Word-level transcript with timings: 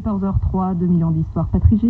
14h03, 0.00 0.78
2 0.78 0.86
millions 0.86 1.10
d'histoires. 1.10 1.46
Patrick. 1.48 1.84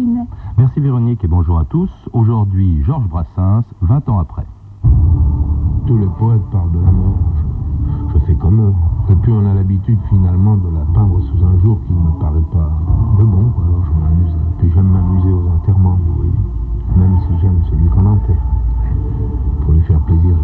Merci 0.58 0.80
Véronique 0.80 1.22
et 1.22 1.28
bonjour 1.28 1.58
à 1.58 1.64
tous. 1.64 1.90
Aujourd'hui, 2.12 2.82
Georges 2.82 3.06
Brassens, 3.06 3.64
20 3.82 4.08
ans 4.08 4.18
après. 4.18 4.46
Tous 5.86 5.96
les 5.96 6.08
poètes 6.18 6.42
parlent 6.50 6.72
de 6.72 6.80
la 6.84 6.90
mort. 6.90 7.18
Je, 8.12 8.18
fais 8.26 8.34
comme 8.34 8.60
eux. 8.60 8.74
Et 9.10 9.14
puis 9.16 9.32
on 9.32 9.46
a 9.46 9.54
l'habitude 9.54 9.98
finalement 10.08 10.56
de 10.56 10.74
la 10.74 10.84
peindre 10.92 11.20
sous 11.20 11.44
un 11.44 11.58
jour 11.60 11.78
qui 11.86 11.92
ne 11.92 12.00
me 12.00 12.18
paraît 12.20 12.46
pas 12.52 12.70
de 13.18 13.24
bon. 13.24 13.52
Alors 13.64 13.84
je 13.84 14.00
m'amuse. 14.00 14.36
Puis 14.58 14.70
j'aime 14.74 14.88
m'amuser 14.88 15.32
aux 15.32 15.48
enterrements, 15.48 15.98
vous 16.04 16.14
voyez. 16.14 16.32
Même 16.96 17.16
si 17.20 17.40
j'aime 17.40 17.60
celui 17.70 17.88
qu'on 17.90 18.06
enterre. 18.06 18.42
Pour 19.62 19.72
lui 19.72 19.82
faire 19.82 20.00
plaisir, 20.00 20.34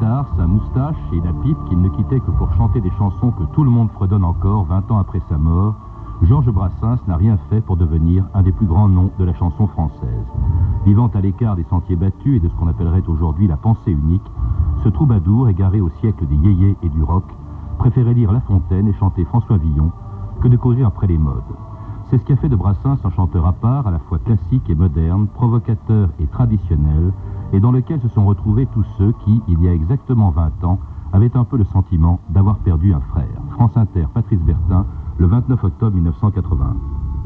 sa 0.00 0.46
moustache 0.46 0.96
et 1.12 1.20
la 1.20 1.32
pipe 1.32 1.58
qu'il 1.68 1.80
ne 1.80 1.88
quittait 1.88 2.20
que 2.20 2.30
pour 2.32 2.52
chanter 2.54 2.80
des 2.80 2.90
chansons 2.98 3.30
que 3.30 3.44
tout 3.54 3.62
le 3.62 3.70
monde 3.70 3.90
fredonne 3.90 4.24
encore 4.24 4.64
20 4.64 4.90
ans 4.90 4.98
après 4.98 5.20
sa 5.28 5.38
mort, 5.38 5.74
Georges 6.22 6.50
Brassens 6.50 6.98
n'a 7.06 7.16
rien 7.16 7.38
fait 7.50 7.60
pour 7.60 7.76
devenir 7.76 8.24
un 8.34 8.42
des 8.42 8.52
plus 8.52 8.66
grands 8.66 8.88
noms 8.88 9.10
de 9.18 9.24
la 9.24 9.34
chanson 9.34 9.66
française. 9.66 10.26
Vivant 10.86 11.10
à 11.14 11.20
l'écart 11.20 11.56
des 11.56 11.64
sentiers 11.64 11.96
battus 11.96 12.36
et 12.36 12.40
de 12.40 12.48
ce 12.48 12.54
qu'on 12.54 12.68
appellerait 12.68 13.02
aujourd'hui 13.06 13.46
la 13.46 13.56
pensée 13.56 13.90
unique, 13.90 14.30
ce 14.82 14.88
troubadour, 14.88 15.48
égaré 15.48 15.80
au 15.80 15.90
siècle 16.00 16.26
des 16.26 16.36
yéyés 16.36 16.76
et 16.82 16.88
du 16.88 17.02
rock, 17.02 17.24
préférait 17.78 18.14
lire 18.14 18.32
La 18.32 18.40
Fontaine 18.40 18.88
et 18.88 18.94
chanter 18.94 19.24
François 19.24 19.58
Villon 19.58 19.90
que 20.40 20.48
de 20.48 20.56
courir 20.56 20.86
après 20.86 21.06
les 21.06 21.18
modes. 21.18 21.42
C'est 22.10 22.18
ce 22.18 22.24
qui 22.24 22.32
a 22.32 22.36
fait 22.36 22.48
de 22.48 22.56
Brassens 22.56 22.98
un 23.04 23.10
chanteur 23.10 23.46
à 23.46 23.52
part, 23.52 23.86
à 23.86 23.90
la 23.90 23.98
fois 24.00 24.18
classique 24.18 24.68
et 24.68 24.74
moderne, 24.74 25.28
provocateur 25.28 26.08
et 26.20 26.26
traditionnel, 26.26 27.12
et 27.52 27.60
dans 27.60 27.72
lequel 27.72 28.00
se 28.00 28.08
sont 28.08 28.24
retrouvés 28.24 28.66
tous 28.72 28.84
ceux 28.98 29.12
qui, 29.24 29.42
il 29.48 29.62
y 29.62 29.68
a 29.68 29.72
exactement 29.72 30.30
20 30.30 30.64
ans, 30.64 30.78
avaient 31.12 31.36
un 31.36 31.44
peu 31.44 31.58
le 31.58 31.64
sentiment 31.64 32.20
d'avoir 32.30 32.58
perdu 32.58 32.94
un 32.94 33.00
frère. 33.00 33.26
France 33.50 33.76
Inter, 33.76 34.06
Patrice 34.12 34.40
Bertin, 34.40 34.86
le 35.18 35.26
29 35.26 35.62
octobre 35.62 35.94
1980. 35.94 36.76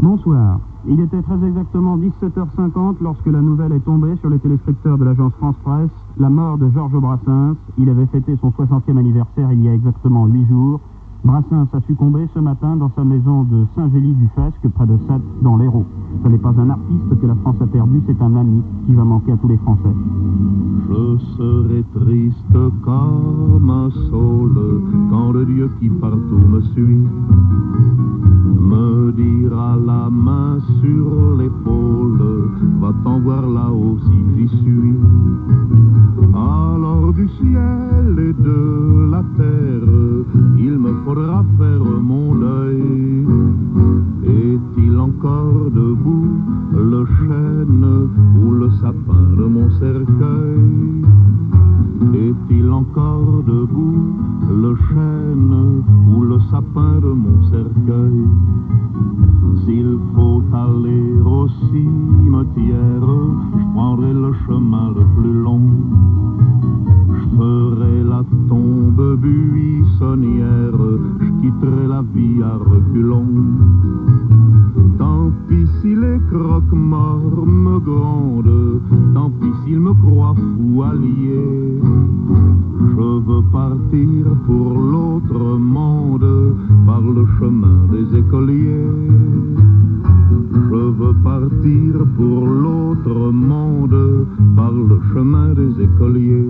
Bonsoir. 0.00 0.60
Il 0.86 1.00
était 1.00 1.22
très 1.22 1.42
exactement 1.42 1.96
17h50 1.96 2.96
lorsque 3.00 3.26
la 3.26 3.40
nouvelle 3.40 3.72
est 3.72 3.84
tombée 3.84 4.14
sur 4.16 4.28
les 4.28 4.38
téléspectateurs 4.38 4.98
de 4.98 5.04
l'agence 5.04 5.32
France 5.34 5.56
Presse, 5.64 5.90
la 6.18 6.28
mort 6.28 6.58
de 6.58 6.68
Georges 6.70 7.00
Brassens. 7.00 7.56
Il 7.78 7.88
avait 7.88 8.06
fêté 8.06 8.36
son 8.40 8.50
60e 8.50 8.98
anniversaire 8.98 9.50
il 9.52 9.62
y 9.62 9.68
a 9.68 9.74
exactement 9.74 10.26
8 10.26 10.46
jours. 10.48 10.80
Brassens 11.26 11.66
a 11.72 11.80
succombé 11.88 12.28
ce 12.34 12.38
matin 12.38 12.76
dans 12.76 12.92
sa 12.94 13.02
maison 13.02 13.42
de 13.42 13.66
Saint-Gély-du-Fesque, 13.74 14.68
près 14.72 14.86
de 14.86 14.96
Sète, 15.08 15.22
dans 15.42 15.56
l'Hérault. 15.56 15.84
Ce 16.22 16.28
n'est 16.28 16.38
pas 16.38 16.54
un 16.56 16.70
artiste 16.70 17.20
que 17.20 17.26
la 17.26 17.34
France 17.42 17.56
a 17.60 17.66
perdu, 17.66 18.00
c'est 18.06 18.22
un 18.22 18.36
ami 18.36 18.62
qui 18.86 18.94
va 18.94 19.02
manquer 19.02 19.32
à 19.32 19.36
tous 19.36 19.48
les 19.48 19.56
Français. 19.56 19.90
Je 20.88 21.18
serai 21.36 21.84
triste 21.96 22.56
comme 22.84 23.68
un 23.68 23.90
saule 24.08 24.82
quand 25.10 25.32
le 25.32 25.46
Dieu 25.46 25.68
qui 25.80 25.88
partout 25.88 26.46
me 26.48 26.60
suit 26.60 27.08
me 28.60 29.10
dira 29.10 29.76
la 29.84 30.08
main 30.08 30.58
sur 30.80 31.36
l'épaule, 31.38 32.50
va-t'en 32.80 33.18
voir 33.18 33.48
là-haut 33.48 33.98
si 34.06 34.24
j'y 34.36 34.48
suis. 34.58 34.94
Alors 36.34 37.12
du 37.12 37.28
ciel 37.28 38.18
et 38.18 38.32
de 38.42 39.10
la 39.10 39.22
terre, 39.36 40.24
il 40.56 40.78
me 40.78 40.92
faudra 41.04 41.44
faire 41.58 41.84
mon 41.84 42.34
deuil. 42.34 43.26
Est-il 44.24 44.98
encore 44.98 45.70
debout 45.74 46.28
le 46.72 47.04
chêne 47.18 48.08
ou 48.40 48.50
le 48.52 48.70
sapin 48.80 49.26
de 49.38 49.44
mon 49.44 49.70
cercueil? 49.72 51.04
Est-il 52.14 52.70
encore 52.70 53.42
debout 53.46 54.16
le 54.50 54.74
chêne 54.88 55.82
ou 56.08 56.22
le 56.22 56.38
sapin 56.50 56.98
de 57.02 57.12
mon 57.12 57.42
cercueil? 57.50 58.24
S'il 59.64 59.98
faut 60.14 60.42
aller 60.52 61.15
au 61.46 61.66
cimetière, 61.70 63.08
je 63.56 63.64
prendrai 63.74 64.12
le 64.12 64.32
chemin 64.46 64.92
le 64.96 65.04
plus 65.16 65.42
long. 65.42 65.60
Je 67.08 67.36
ferai 67.36 68.02
la 68.02 68.22
tombe 68.48 69.16
buissonnière, 69.20 70.78
je 71.20 71.26
quitterai 71.40 71.86
la 71.88 72.02
vie 72.14 72.42
à 72.42 72.56
reculons. 72.56 73.34
Tant 74.98 75.30
pis 75.48 75.66
si 75.80 75.94
les 75.94 76.18
croque-morts 76.30 77.46
me 77.46 77.78
grondent, 77.78 78.80
tant 79.14 79.30
pis 79.40 79.52
s'ils 79.64 79.80
me 79.80 79.94
croient 79.94 80.34
fou 80.34 80.82
allié. 80.82 81.80
Je 82.80 83.08
veux 83.28 83.44
partir 83.52 84.24
pour 84.46 84.80
l'autre 84.92 85.58
monde, 85.58 86.56
par 86.86 87.02
le 87.02 87.24
chemin 87.38 87.78
des 87.92 88.18
écoliers. 88.18 88.86
Je 90.30 90.74
veux 90.74 91.14
partir 91.22 92.04
pour 92.16 92.46
l'autre 92.46 93.30
monde, 93.32 94.26
par 94.56 94.72
le 94.72 95.00
chemin 95.12 95.54
des 95.54 95.82
écoliers. 95.84 96.48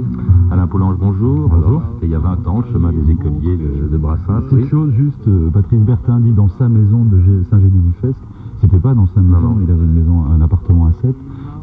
Alain 0.50 0.66
Poulange, 0.66 0.97
bonjour. 0.98 1.48
Bonjour. 1.48 1.82
C'était 1.94 2.06
il 2.06 2.12
y 2.12 2.15
a 2.15 2.19
20 2.19 2.47
ans, 2.48 2.62
le 2.66 2.72
chemin 2.72 2.92
des 2.92 3.10
écoliers 3.10 3.56
de, 3.56 3.88
de 3.92 3.97
Brassens. 3.98 4.42
Petite 4.48 4.53
Oui. 4.65 4.69
chose, 4.69 4.91
juste, 4.97 5.28
euh, 5.28 5.50
Patrice 5.50 5.81
Bertin 5.81 6.20
dit 6.20 6.32
dans 6.32 6.48
sa 6.48 6.69
maison 6.69 7.04
de 7.04 7.19
Gé- 7.19 7.44
Saint-Gély-du-Fesque, 7.50 8.22
c'était 8.60 8.78
pas 8.78 8.94
dans 8.94 9.06
sa 9.09 9.20
maison, 9.20 9.41
non. 9.41 9.56
il 9.62 9.70
avait 9.70 9.84
une 9.84 9.92
maison, 9.94 10.25
un 10.34 10.41
appartement 10.41 10.86
à 10.86 10.92
7, 11.03 11.15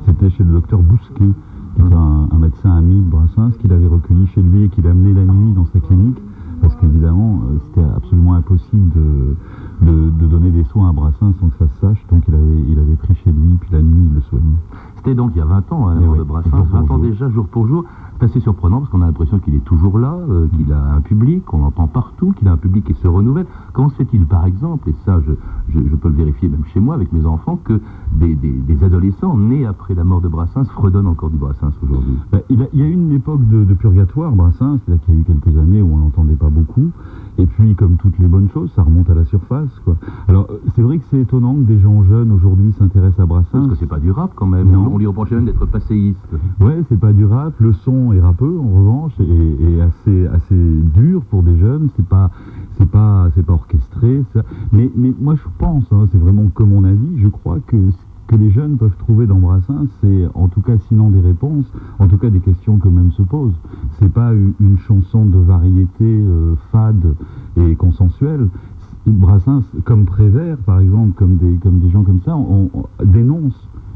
c'était 0.06 0.30
chez 0.30 0.44
le 0.44 0.52
docteur 0.54 0.80
Bousquet, 0.82 1.30
qui 1.76 1.82
est 1.82 1.94
un, 1.96 2.28
un 2.32 2.38
médecin 2.40 2.72
ami 2.76 3.02
de 3.02 3.10
Brassens, 3.10 3.52
qu'il 3.60 3.72
avait 3.74 3.88
recueilli 3.88 4.28
chez 4.28 4.42
lui 4.44 4.64
et 4.64 4.70
qu'il 4.70 4.86
amenait 4.88 5.03
il 15.36 15.40
y 15.40 15.42
a 15.42 15.46
20 15.46 15.72
ans, 15.72 15.88
hein, 15.90 15.96
la 15.96 16.02
Eh 16.02 16.06
mort 16.06 16.14
oui, 16.14 16.20
de 16.20 16.24
Brassens, 16.24 16.50
jour 16.50 16.66
pour 16.66 16.80
20 16.80 16.82
ans 16.84 16.88
jour. 16.88 17.00
déjà, 17.00 17.30
jour 17.30 17.48
pour 17.48 17.68
jour. 17.68 17.86
C'est 18.20 18.26
assez 18.26 18.40
surprenant 18.40 18.78
parce 18.80 18.90
qu'on 18.90 19.02
a 19.02 19.06
l'impression 19.08 19.40
qu'il 19.40 19.56
est 19.56 19.64
toujours 19.66 19.98
là, 20.00 20.16
euh, 20.30 20.48
qu'il 20.56 20.72
a 20.72 20.94
un 20.94 21.02
public, 21.02 21.44
qu'on 21.46 21.60
l'entend 21.60 21.88
partout, 21.88 22.32
qu'il 22.34 22.48
a 22.48 22.52
un 22.54 22.58
public 22.58 22.86
qui 22.86 22.94
se 22.94 23.08
renouvelle. 23.08 23.48
Comment 23.74 23.90
se 23.90 23.96
fait-il, 23.96 24.26
par 24.26 24.46
exemple, 24.46 24.88
et 24.90 24.96
ça 25.04 25.20
je, 25.28 25.34
je- 25.70 25.90
je 25.90 25.96
peux 25.96 26.08
le 26.10 26.16
vérifier 26.16 26.48
même 26.48 26.64
chez 26.66 26.80
moi 26.80 26.96
avec 26.96 27.12
mes 27.12 27.26
enfants, 27.26 27.60
que 27.64 27.82
des, 28.14 28.36
des- 28.36 28.52
des 28.52 28.84
adolescents 28.84 29.36
nés 29.36 29.66
après 29.66 29.94
la 29.96 30.04
mort 30.04 30.22
de 30.22 30.28
Brassens 30.30 30.66
fredonnent 30.66 31.08
encore 31.08 31.32
du 31.32 31.38
Brassens 31.38 31.72
aujourd'hui? 31.84 32.18
Bah, 32.32 32.40
il, 32.50 32.60
y 32.74 32.82
a 32.84 32.86
eu 32.88 32.92
une 32.94 33.12
époque 33.12 33.46
de, 33.50 33.66
de 33.66 33.74
purgatoire, 33.74 34.32
Brassens, 34.32 34.78
c'est-à-dire 34.86 35.04
qu'il 35.06 35.16
y 35.16 35.18
a 35.18 35.22
eu 35.22 35.24
quelques 35.24 35.58
années 35.58 35.82
où 35.82 35.90
on 35.94 35.98
l'entendait 35.98 36.36
pas 36.36 36.50
beaucoup, 36.50 36.92
et 37.38 37.46
puis 37.46 37.76
comme 37.76 37.96
toutes 37.98 38.18
les 38.20 38.28
bonnes 38.28 38.50
choses, 38.50 38.72
ça 38.76 38.84
remonte 38.84 39.10
à 39.10 39.16
la 39.16 39.26
surface. 39.26 39.70
Quoi. 39.84 39.96
Alors 40.28 40.48
euh, 40.50 40.60
c'est 40.76 40.82
vrai 40.82 40.98
que 40.98 41.04
c'est 41.10 41.20
étonnant 41.20 41.56
que 41.56 41.62
des 41.62 41.80
gens 41.80 42.04
jeunes 42.04 42.32
aujourd'hui 42.32 42.74
s'intéressent 42.78 43.20
à 43.20 43.26
Brassens. 43.26 43.48
Parce 43.52 43.70
que 43.70 43.76
c'est 43.76 43.88
pas 43.88 44.00
du 44.00 44.12
rap 44.12 44.32
quand 44.36 44.46
même, 44.46 44.72
Non. 44.72 44.92
on, 44.94 44.98
lui 44.98 45.08
reprochait 45.08 45.36
même 45.36 45.46
d'être 45.46 45.66
passéiste. 45.66 46.20
Ouais, 46.60 46.82
c'est 46.90 47.00
pas 47.00 47.14
du 47.14 47.26
rap, 47.26 47.54
le 47.60 47.74
son 47.74 48.14
est 48.14 48.22
rappeux 48.22 48.60
en 48.60 48.70
revanche, 48.70 49.14
et, 49.20 49.24
et 49.24 49.82
assez, 49.82 50.28
assez 50.28 50.80
dur 50.96 51.24
pour 51.30 51.44
des 51.44 51.58
jeunes, 51.58 51.90
c'est 51.96 52.06
pas, 52.06 52.30
c'est 52.78 52.90
pas, 52.90 53.30
c'est 53.36 53.46
pas 53.46 53.54
orchestré, 53.54 54.24
ça. 54.34 54.44
Mais, 54.72 54.92
mais 54.96 55.14
moi 55.20 55.36
je 55.36 55.48
pense, 55.58 55.84
hein, 55.92 56.06
c'est 56.12 56.20
vraiment 56.20 56.48
que 56.54 56.64
mon 56.64 56.84
avis, 56.84 57.18
je 57.18 57.28
crois 57.28 57.60
que 57.66 57.78
ce 57.92 58.13
que 58.34 58.38
les 58.38 58.50
jeunes 58.50 58.78
peuvent 58.78 58.98
trouver 58.98 59.28
dans 59.28 59.38
Brassens, 59.38 59.88
c'est 60.02 60.28
en 60.34 60.48
tout 60.48 60.62
cas 60.62 60.78
sinon 60.88 61.10
des 61.10 61.20
réponses, 61.20 61.66
en 62.00 62.08
tout 62.08 62.18
cas 62.18 62.30
des 62.32 62.40
questions 62.40 62.78
qu'eux-mêmes 62.78 63.12
se 63.12 63.22
posent. 63.22 63.60
C'est 64.00 64.12
pas 64.12 64.32
une, 64.34 64.78
chanson 64.88 65.26
de 65.26 65.38
variété 65.38 66.04
euh, 66.04 66.56
fade 66.72 67.16
et 67.58 67.76
consensuelle. 67.76 68.50
Brassens, 69.06 69.64
comme 69.84 70.06
Prévert 70.06 70.58
par 70.58 70.80
exemple, 70.80 71.14
comme 71.14 71.36
des, 71.36 71.90
gens 71.92 72.04
comme 72.04 72.22
ça, 72.26 72.36
on 72.36 72.70
dénonce 73.04 73.54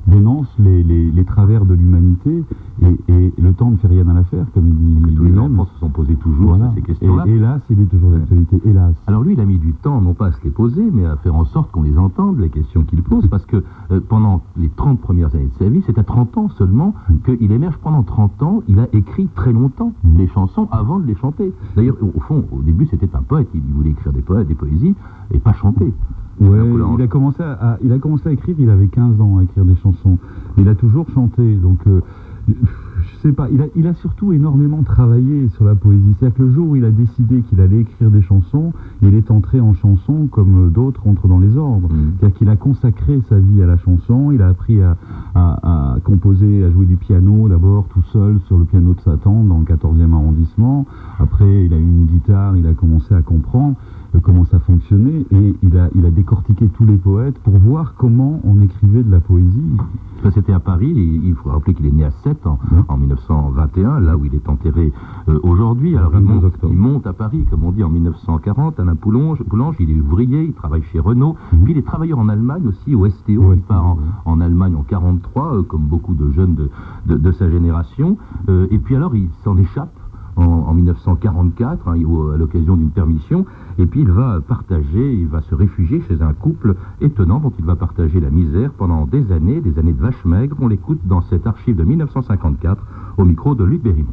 dénonce 0.07 0.47
les, 0.59 0.83
les- 0.83 1.11
les 1.11 1.23
travers 1.25 1.65
de 1.65 1.73
l'humanité 1.73 2.43
et, 2.81 2.95
et 3.09 3.33
le 3.37 3.53
temps 3.53 3.69
ne 3.71 3.77
fait 3.77 3.87
rien 3.87 4.07
à 4.07 4.13
l'affaire, 4.13 4.45
comme 4.53 4.65
il 4.67 4.75
dit 5.07 5.15
lui-même. 5.15 5.57
se 5.73 5.79
sont 5.79 5.89
posés 5.89 6.15
toujours 6.15 6.49
Voilà. 6.55 6.71
ces 6.75 6.81
questions-là. 6.81 7.25
Et 7.27 7.31
hélas, 7.35 7.61
il 7.69 7.81
est 7.81 7.85
toujours 7.85 8.11
d'actualité, 8.11 8.61
hélas. 8.65 8.93
Alors 9.07 9.23
lui, 9.23 9.33
il 9.33 9.39
a 9.39 9.45
mis 9.45 9.57
du 9.57 9.73
temps, 9.73 9.99
non 10.01 10.13
pas 10.13 10.27
à 10.27 10.31
se 10.31 10.43
les 10.43 10.49
poser, 10.49 10.89
mais 10.93 11.05
à 11.05 11.15
faire 11.17 11.35
en 11.35 11.45
sorte 11.45 11.71
qu'on 11.71 11.83
les 11.83 11.97
entende, 11.97 12.39
les 12.39 12.49
questions 12.49 12.83
qu'il 12.83 13.03
pose, 13.03 13.27
parce 13.29 13.45
que 13.45 13.63
euh, 13.91 13.99
pendant 14.07 14.41
les 14.57 14.69
30 14.69 14.99
premières 15.01 15.33
années 15.35 15.49
de 15.57 15.63
sa 15.63 15.69
vie, 15.69 15.83
c'est 15.85 15.97
à 15.99 16.03
30 16.03 16.37
ans 16.37 16.49
seulement 16.57 16.93
qu'il 17.25 17.51
émerge. 17.51 17.77
Pendant 17.77 18.03
30 18.03 18.41
ans, 18.43 18.63
il 18.67 18.79
a 18.79 18.87
écrit 18.93 19.27
très 19.35 19.51
longtemps 19.53 19.93
les 20.17 20.27
chansons 20.27 20.67
avant 20.71 20.99
de 20.99 21.05
les 21.05 21.15
chanter. 21.15 21.51
D'ailleurs, 21.75 21.97
au, 22.01 22.11
au 22.15 22.19
fond, 22.21 22.45
au 22.51 22.61
début, 22.61 22.85
c'était 22.87 23.13
un 23.15 23.21
poète, 23.21 23.47
il 23.53 23.61
voulait 23.73 23.89
écrire 23.91 24.13
des 24.13 24.21
poètes, 24.21 24.47
des 24.47 24.55
poésies, 24.55 24.95
et 25.31 25.39
pas 25.39 25.53
chanter. 25.53 25.93
Ouais, 26.39 26.57
il 26.97 27.01
a 27.03 27.07
commencé 27.07 27.41
à, 27.43 27.77
il 27.83 27.91
a 27.91 27.99
commencé 27.99 28.29
à 28.29 28.31
écrire, 28.31 28.55
il 28.59 28.69
avait 28.69 28.87
15 28.87 29.19
ans 29.21 29.37
à 29.39 29.43
écrire 29.43 29.65
des 29.65 29.75
chansons. 29.77 30.17
Il 30.57 30.67
a 30.69 30.75
toujours 30.75 31.07
chanté, 31.13 31.55
donc 31.55 31.79
euh, 31.87 32.01
je 32.47 33.17
sais 33.21 33.31
pas. 33.31 33.47
Il 33.51 33.61
a, 33.61 33.65
il 33.75 33.87
a 33.87 33.93
surtout 33.95 34.31
énormément 34.33 34.81
travaillé 34.83 35.47
sur 35.49 35.65
la 35.65 35.75
poésie. 35.75 36.15
C'est-à-dire 36.19 36.37
que 36.37 36.43
le 36.43 36.51
jour 36.51 36.69
où 36.69 36.75
il 36.75 36.85
a 36.85 36.91
décidé 36.91 37.41
qu'il 37.41 37.59
allait 37.59 37.81
écrire 37.81 38.09
des 38.11 38.21
chansons, 38.21 38.71
il 39.01 39.13
est 39.15 39.31
entré 39.31 39.59
en 39.59 39.73
chanson 39.73 40.27
comme 40.31 40.67
euh, 40.67 40.69
d'autres 40.69 41.07
entrent 41.07 41.27
dans 41.27 41.39
les 41.39 41.57
ordres. 41.57 41.89
Mhm. 41.91 42.13
C'est-à-dire 42.19 42.37
qu'il 42.37 42.49
a 42.49 42.55
consacré 42.55 43.19
sa 43.29 43.39
vie 43.39 43.61
à 43.61 43.65
la 43.67 43.77
chanson. 43.77 44.31
Il 44.31 44.41
a 44.41 44.47
appris 44.47 44.81
à, 44.81 44.95
à- 45.35 45.93
à 45.95 45.99
composer, 46.01 46.63
à 46.63 46.71
jouer 46.71 46.85
du 46.85 46.95
piano 46.97 47.47
d'abord 47.49 47.85
tout 47.89 48.03
seul 48.13 48.39
sur 48.47 48.57
le 48.57 48.65
piano 48.65 48.93
de 48.93 49.01
Satan 49.01 49.43
dans 49.43 49.57
le 49.59 49.65
14e 49.65 50.13
arrondissement. 50.13 50.85
Après, 51.19 51.65
il 51.65 51.73
a 51.73 51.77
eu 51.77 51.81
une 51.81 52.05
guitare, 52.05 52.55
il 52.57 52.65
a 52.67 52.73
commencé 52.73 53.13
à 53.13 53.21
comprendre 53.21 53.75
comment 54.21 54.45
ça 54.45 54.59
fonctionnait 54.59 55.25
et 55.31 55.55
il 55.63 55.77
a, 55.77 55.89
il 55.95 56.05
a 56.05 56.11
décortiqué 56.11 56.67
tous 56.69 56.85
les 56.85 56.97
poètes 56.97 57.37
pour 57.39 57.57
voir 57.57 57.93
comment 57.97 58.39
on 58.43 58.61
écrivait 58.61 59.03
de 59.03 59.11
la 59.11 59.19
poésie. 59.19 59.77
Ça, 60.23 60.31
c'était 60.31 60.53
à 60.53 60.59
Paris, 60.59 60.91
et 60.97 61.03
il 61.27 61.35
faut 61.35 61.49
rappeler 61.49 61.73
qu'il 61.75 61.85
est 61.85 61.91
né 61.91 62.03
à 62.03 62.11
7 62.23 62.47
ans, 62.47 62.57
Mhm. 62.71 62.83
en 62.87 62.97
1921, 62.97 63.99
là 63.99 64.17
où 64.17 64.25
il 64.25 64.33
est 64.33 64.49
enterré 64.49 64.91
euh, 65.29 65.39
aujourd'hui. 65.43 65.95
Alors 65.95 66.11
il 66.13 66.21
22 66.25 66.33
monte, 66.41 66.53
il 66.71 66.77
monte 66.77 67.07
à 67.07 67.13
Paris, 67.13 67.45
comme 67.49 67.63
on 67.63 67.71
dit, 67.71 67.83
en 67.83 67.89
1940, 67.89 68.79
Alain 68.79 68.95
Poulange, 68.95 69.43
Poulange 69.43 69.75
il 69.79 69.91
est 69.91 69.99
ouvrier, 70.01 70.43
il 70.43 70.53
travaille 70.53 70.81
chez 70.91 70.99
Renault, 70.99 71.35
Mhm. 71.53 71.63
puis 71.63 71.73
il 71.73 71.77
est 71.77 71.85
travailleur 71.85 72.17
en 72.19 72.29
Allemagne 72.29 72.65
aussi, 72.67 72.95
au 72.95 73.05
STO, 73.07 73.53
il 73.53 73.61
part 73.61 73.85
en, 73.85 73.97
en 74.25 74.41
Allemagne 74.41 74.75
en 74.75 74.83
43, 74.83 75.57
euh, 75.57 75.61
comme 75.61 75.83
beaucoup 75.83 76.15
de 76.15 76.31
jeunes 76.31 76.55
de, 76.55 76.69
de- 77.05 77.17
de 77.17 77.31
sa 77.31 77.49
génération, 77.49 78.17
Euh, 78.49 78.67
et 78.71 78.79
puis 78.79 78.95
alors 78.95 79.15
il 79.15 79.29
s'en 79.43 79.57
échappe 79.57 79.93
en, 80.37 80.43
en 80.43 80.73
1944, 80.73 81.87
hein, 81.87 81.93
à 82.33 82.37
l'occasion 82.37 82.77
d'une 82.77 82.89
permission, 82.91 83.45
et 83.79 83.85
puis 83.85 84.01
il 84.01 84.09
va 84.11 84.39
partager, 84.39 85.13
il 85.13 85.27
va 85.27 85.41
se 85.41 85.53
réfugier 85.55 86.01
chez 86.07 86.21
un 86.21 86.33
couple 86.33 86.75
étonnant 87.01 87.39
dont 87.39 87.51
il 87.59 87.65
va 87.65 87.75
partager 87.75 88.19
la 88.19 88.29
misère 88.29 88.71
pendant 88.71 89.05
des 89.05 89.31
années, 89.31 89.59
des 89.61 89.77
années 89.79 89.93
de 89.93 90.01
vache 90.01 90.23
maigre. 90.25 90.55
On 90.61 90.67
l'écoute 90.67 90.99
dans 91.05 91.21
cette 91.21 91.45
archive 91.47 91.75
de 91.75 91.83
1954 91.83 92.81
au 93.17 93.25
micro 93.25 93.55
de 93.55 93.63
Luc 93.63 93.81
Berrimont. 93.83 94.07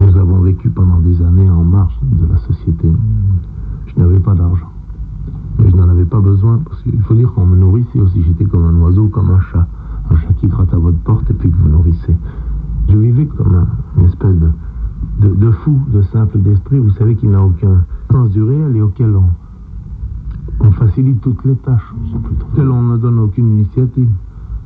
Nous 0.00 0.16
avons 0.16 0.40
vécu 0.40 0.70
pendant 0.70 0.98
des 0.98 1.22
années 1.22 1.48
en 1.48 1.64
marge 1.64 1.98
de 2.02 2.26
la 2.26 2.36
société. 2.38 2.90
Je 3.86 4.00
n'avais 4.00 4.20
pas 4.20 4.34
d'argent. 4.34 4.70
Mais 5.58 5.70
je 5.70 5.76
n'en 5.76 5.88
avais 5.88 6.04
pas 6.04 6.20
besoin 6.20 6.60
parce 6.68 6.82
qu'il 6.82 7.00
faut 7.02 7.14
dire 7.14 7.32
qu'on 7.32 7.46
me 7.46 7.56
nourrissait 7.56 8.00
aussi. 8.00 8.22
J'étais 8.22 8.44
comme 8.44 8.64
un 8.64 8.74
oiseau, 8.82 9.08
comme 9.08 9.30
un 9.30 9.40
chat. 9.40 9.66
Un 10.10 10.16
chat 10.16 10.32
qui 10.34 10.46
gratte 10.48 10.72
à 10.74 10.76
votre 10.78 10.98
porte 10.98 11.30
et 11.30 11.34
puis 11.34 11.50
que 11.50 11.56
vous 11.56 11.68
nourrissez. 11.68 12.14
Je 12.88 12.96
vivais 12.96 13.26
comme 13.26 13.54
un- 13.54 13.66
une 13.98 14.04
espèce 14.06 14.36
de, 14.38 14.48
de, 15.20 15.28
de 15.28 15.50
fou, 15.50 15.78
de 15.92 16.02
simple 16.02 16.38
d'esprit. 16.38 16.78
Vous 16.78 16.90
savez 16.90 17.14
qu'il 17.16 17.30
n'a 17.30 17.42
aucun 17.42 17.84
sens 18.10 18.30
du 18.30 18.42
réel 18.42 18.76
et 18.76 18.82
auquel 18.82 19.14
on, 19.14 19.30
on 20.60 20.70
facilite 20.72 21.20
toutes 21.20 21.44
les 21.44 21.56
tâches. 21.56 21.94
Auquel 22.52 22.70
on 22.70 22.82
ne 22.82 22.96
donne 22.96 23.18
aucune 23.18 23.58
initiative. 23.58 24.08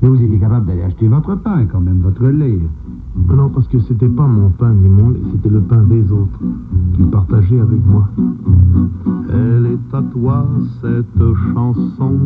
Mais 0.03 0.09
vous 0.09 0.23
étiez 0.23 0.39
capable 0.39 0.67
d'aller 0.67 0.83
acheter 0.83 1.09
votre 1.09 1.35
pain, 1.35 1.67
quand 1.67 1.81
même, 1.81 1.99
votre 2.01 2.27
lait. 2.27 2.59
Mais 3.29 3.35
Non, 3.35 3.51
parce 3.51 3.69
que 3.69 3.79
c'était 3.81 4.09
pas 4.09 4.27
mon 4.27 4.49
pain 4.49 4.73
ni 4.73 4.89
mon 4.89 5.11
lait, 5.11 5.21
c'était 5.33 5.51
le 5.51 5.61
pain 5.61 5.83
des 5.83 6.11
autres 6.11 6.39
qu'ils 6.95 7.07
partageaient 7.11 7.61
avec 7.61 7.85
moi. 7.85 8.09
Elle 9.29 9.67
est 9.67 9.95
à 9.95 10.01
toi 10.03 10.47
cette 10.81 11.23
chanson, 11.53 12.19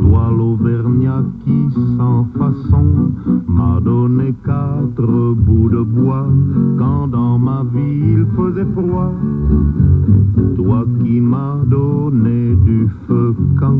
toi 0.00 0.32
l'Auvergnat 0.36 1.22
qui 1.44 1.68
sans 1.96 2.15
m'a 3.46 3.80
donné 3.80 4.34
quatre 4.44 5.34
bouts 5.34 5.68
de 5.70 5.82
bois 5.82 6.28
quand 6.78 7.08
dans 7.08 7.38
ma 7.38 7.64
vie 7.72 8.00
il 8.14 8.26
faisait 8.36 8.66
froid. 8.74 9.12
Toi 10.56 10.84
qui 11.00 11.20
m'as 11.20 11.64
donné 11.66 12.54
du 12.64 12.88
feu 13.06 13.34
quand 13.58 13.78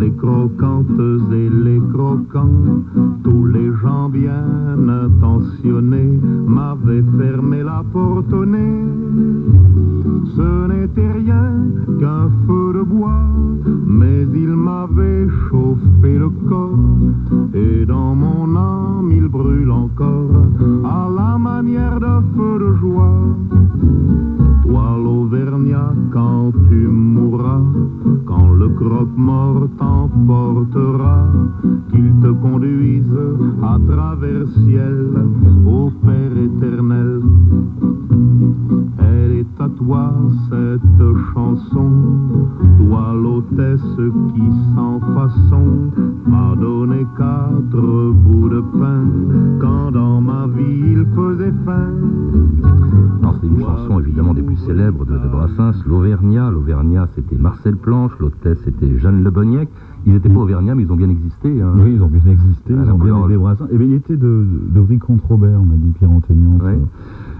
les 0.00 0.12
croquantes 0.12 1.00
et 1.32 1.48
les 1.48 1.80
croquants, 1.92 2.82
tous 3.24 3.46
les 3.46 3.70
gens 3.82 4.08
bien 4.08 4.44
intentionnés 4.88 6.18
m'avaient 6.46 7.04
fermé 7.18 7.62
la 7.62 7.82
porte 7.92 8.32
au 8.32 8.44
nez. 8.44 8.84
Ce 10.36 10.66
n'était 10.68 11.12
rien 11.12 11.50
qu'un 12.00 12.30
feu 12.46 12.72
de 12.74 12.82
bois, 12.82 13.26
mais 13.86 14.26
il 14.34 14.54
m'avait 14.56 15.28
chauffé 15.48 16.18
le 16.18 16.30
corps, 16.48 16.78
mon 17.96 18.56
âme 18.56 19.10
il 19.12 19.28
brûle 19.28 19.70
encore, 19.70 20.30
à 20.84 21.08
la 21.14 21.38
manière 21.38 21.98
d'un 22.00 22.22
feu 22.34 22.58
de 22.58 22.74
joie. 22.76 23.18
Toi 24.62 24.96
l'Auvergnat, 25.02 25.92
quand 26.12 26.52
tu 26.68 26.86
mourras, 26.88 27.62
quand 28.26 28.52
le 28.54 28.68
croque-mort 28.70 29.68
t'emportera, 29.78 31.26
qu'il 31.90 32.12
te 32.22 32.28
conduise 32.28 33.16
à 33.62 33.78
travers 33.88 34.46
ciel 34.64 35.10
au 35.66 35.90
Père 36.04 36.36
éternel. 36.36 37.20
Toi 39.92 40.10
cette 40.48 41.02
chanson, 41.34 41.90
toi 42.78 43.12
l'hôtesse 43.12 43.82
qui 44.34 44.42
sans 44.74 44.98
façon 45.00 45.90
m'a 46.26 46.56
donné 46.58 47.04
quatre 47.18 48.12
bouts 48.14 48.48
de 48.48 48.62
pain 48.80 49.04
quand 49.60 49.90
dans 49.90 50.22
ma 50.22 50.46
vie 50.46 50.92
il 50.92 51.04
faisait 51.14 51.52
faim. 51.66 51.90
Non, 53.22 53.34
c'est 53.38 53.46
une 53.46 53.60
chanson 53.60 54.00
évidemment 54.00 54.32
des 54.32 54.40
plus 54.40 54.56
célèbres 54.56 55.04
de, 55.04 55.12
de 55.12 55.28
Brassens, 55.28 55.84
l'Auvergnat. 55.86 56.50
L'Auvergnat, 56.50 57.08
c'était 57.14 57.36
Marcel 57.36 57.76
Planche, 57.76 58.12
l'hôtesse, 58.18 58.60
c'était 58.64 58.96
Jeanne 58.98 59.22
Le. 59.22 59.30
Ils 60.06 60.14
n'étaient 60.14 60.30
pas 60.30 60.40
auvergnats, 60.40 60.74
mais 60.74 60.84
ils 60.84 60.90
ont 60.92 60.96
bien 60.96 61.10
existé. 61.10 61.60
hein. 61.60 61.74
Oui, 61.76 61.92
ils 61.96 62.02
ont 62.02 62.08
bien 62.08 62.32
existé, 62.32 62.74
Ah, 62.78 62.82
ils 62.86 62.90
ont 62.90 62.98
bien 62.98 63.24
aidé 63.26 63.36
Brassens. 63.36 63.66
Eh 63.70 63.76
bien, 63.76 63.88
il 63.88 63.94
était 63.94 64.16
de, 64.16 64.46
de 64.74 64.80
Brie-Comte-Robert, 64.80 65.62
m'a 65.62 65.74
dit 65.74 65.92
Pierre 65.98 66.10
Ouais. 66.10 66.78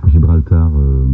Euh, 0.04 0.08
Gibraltar, 0.08 0.70
euh, 0.76 1.04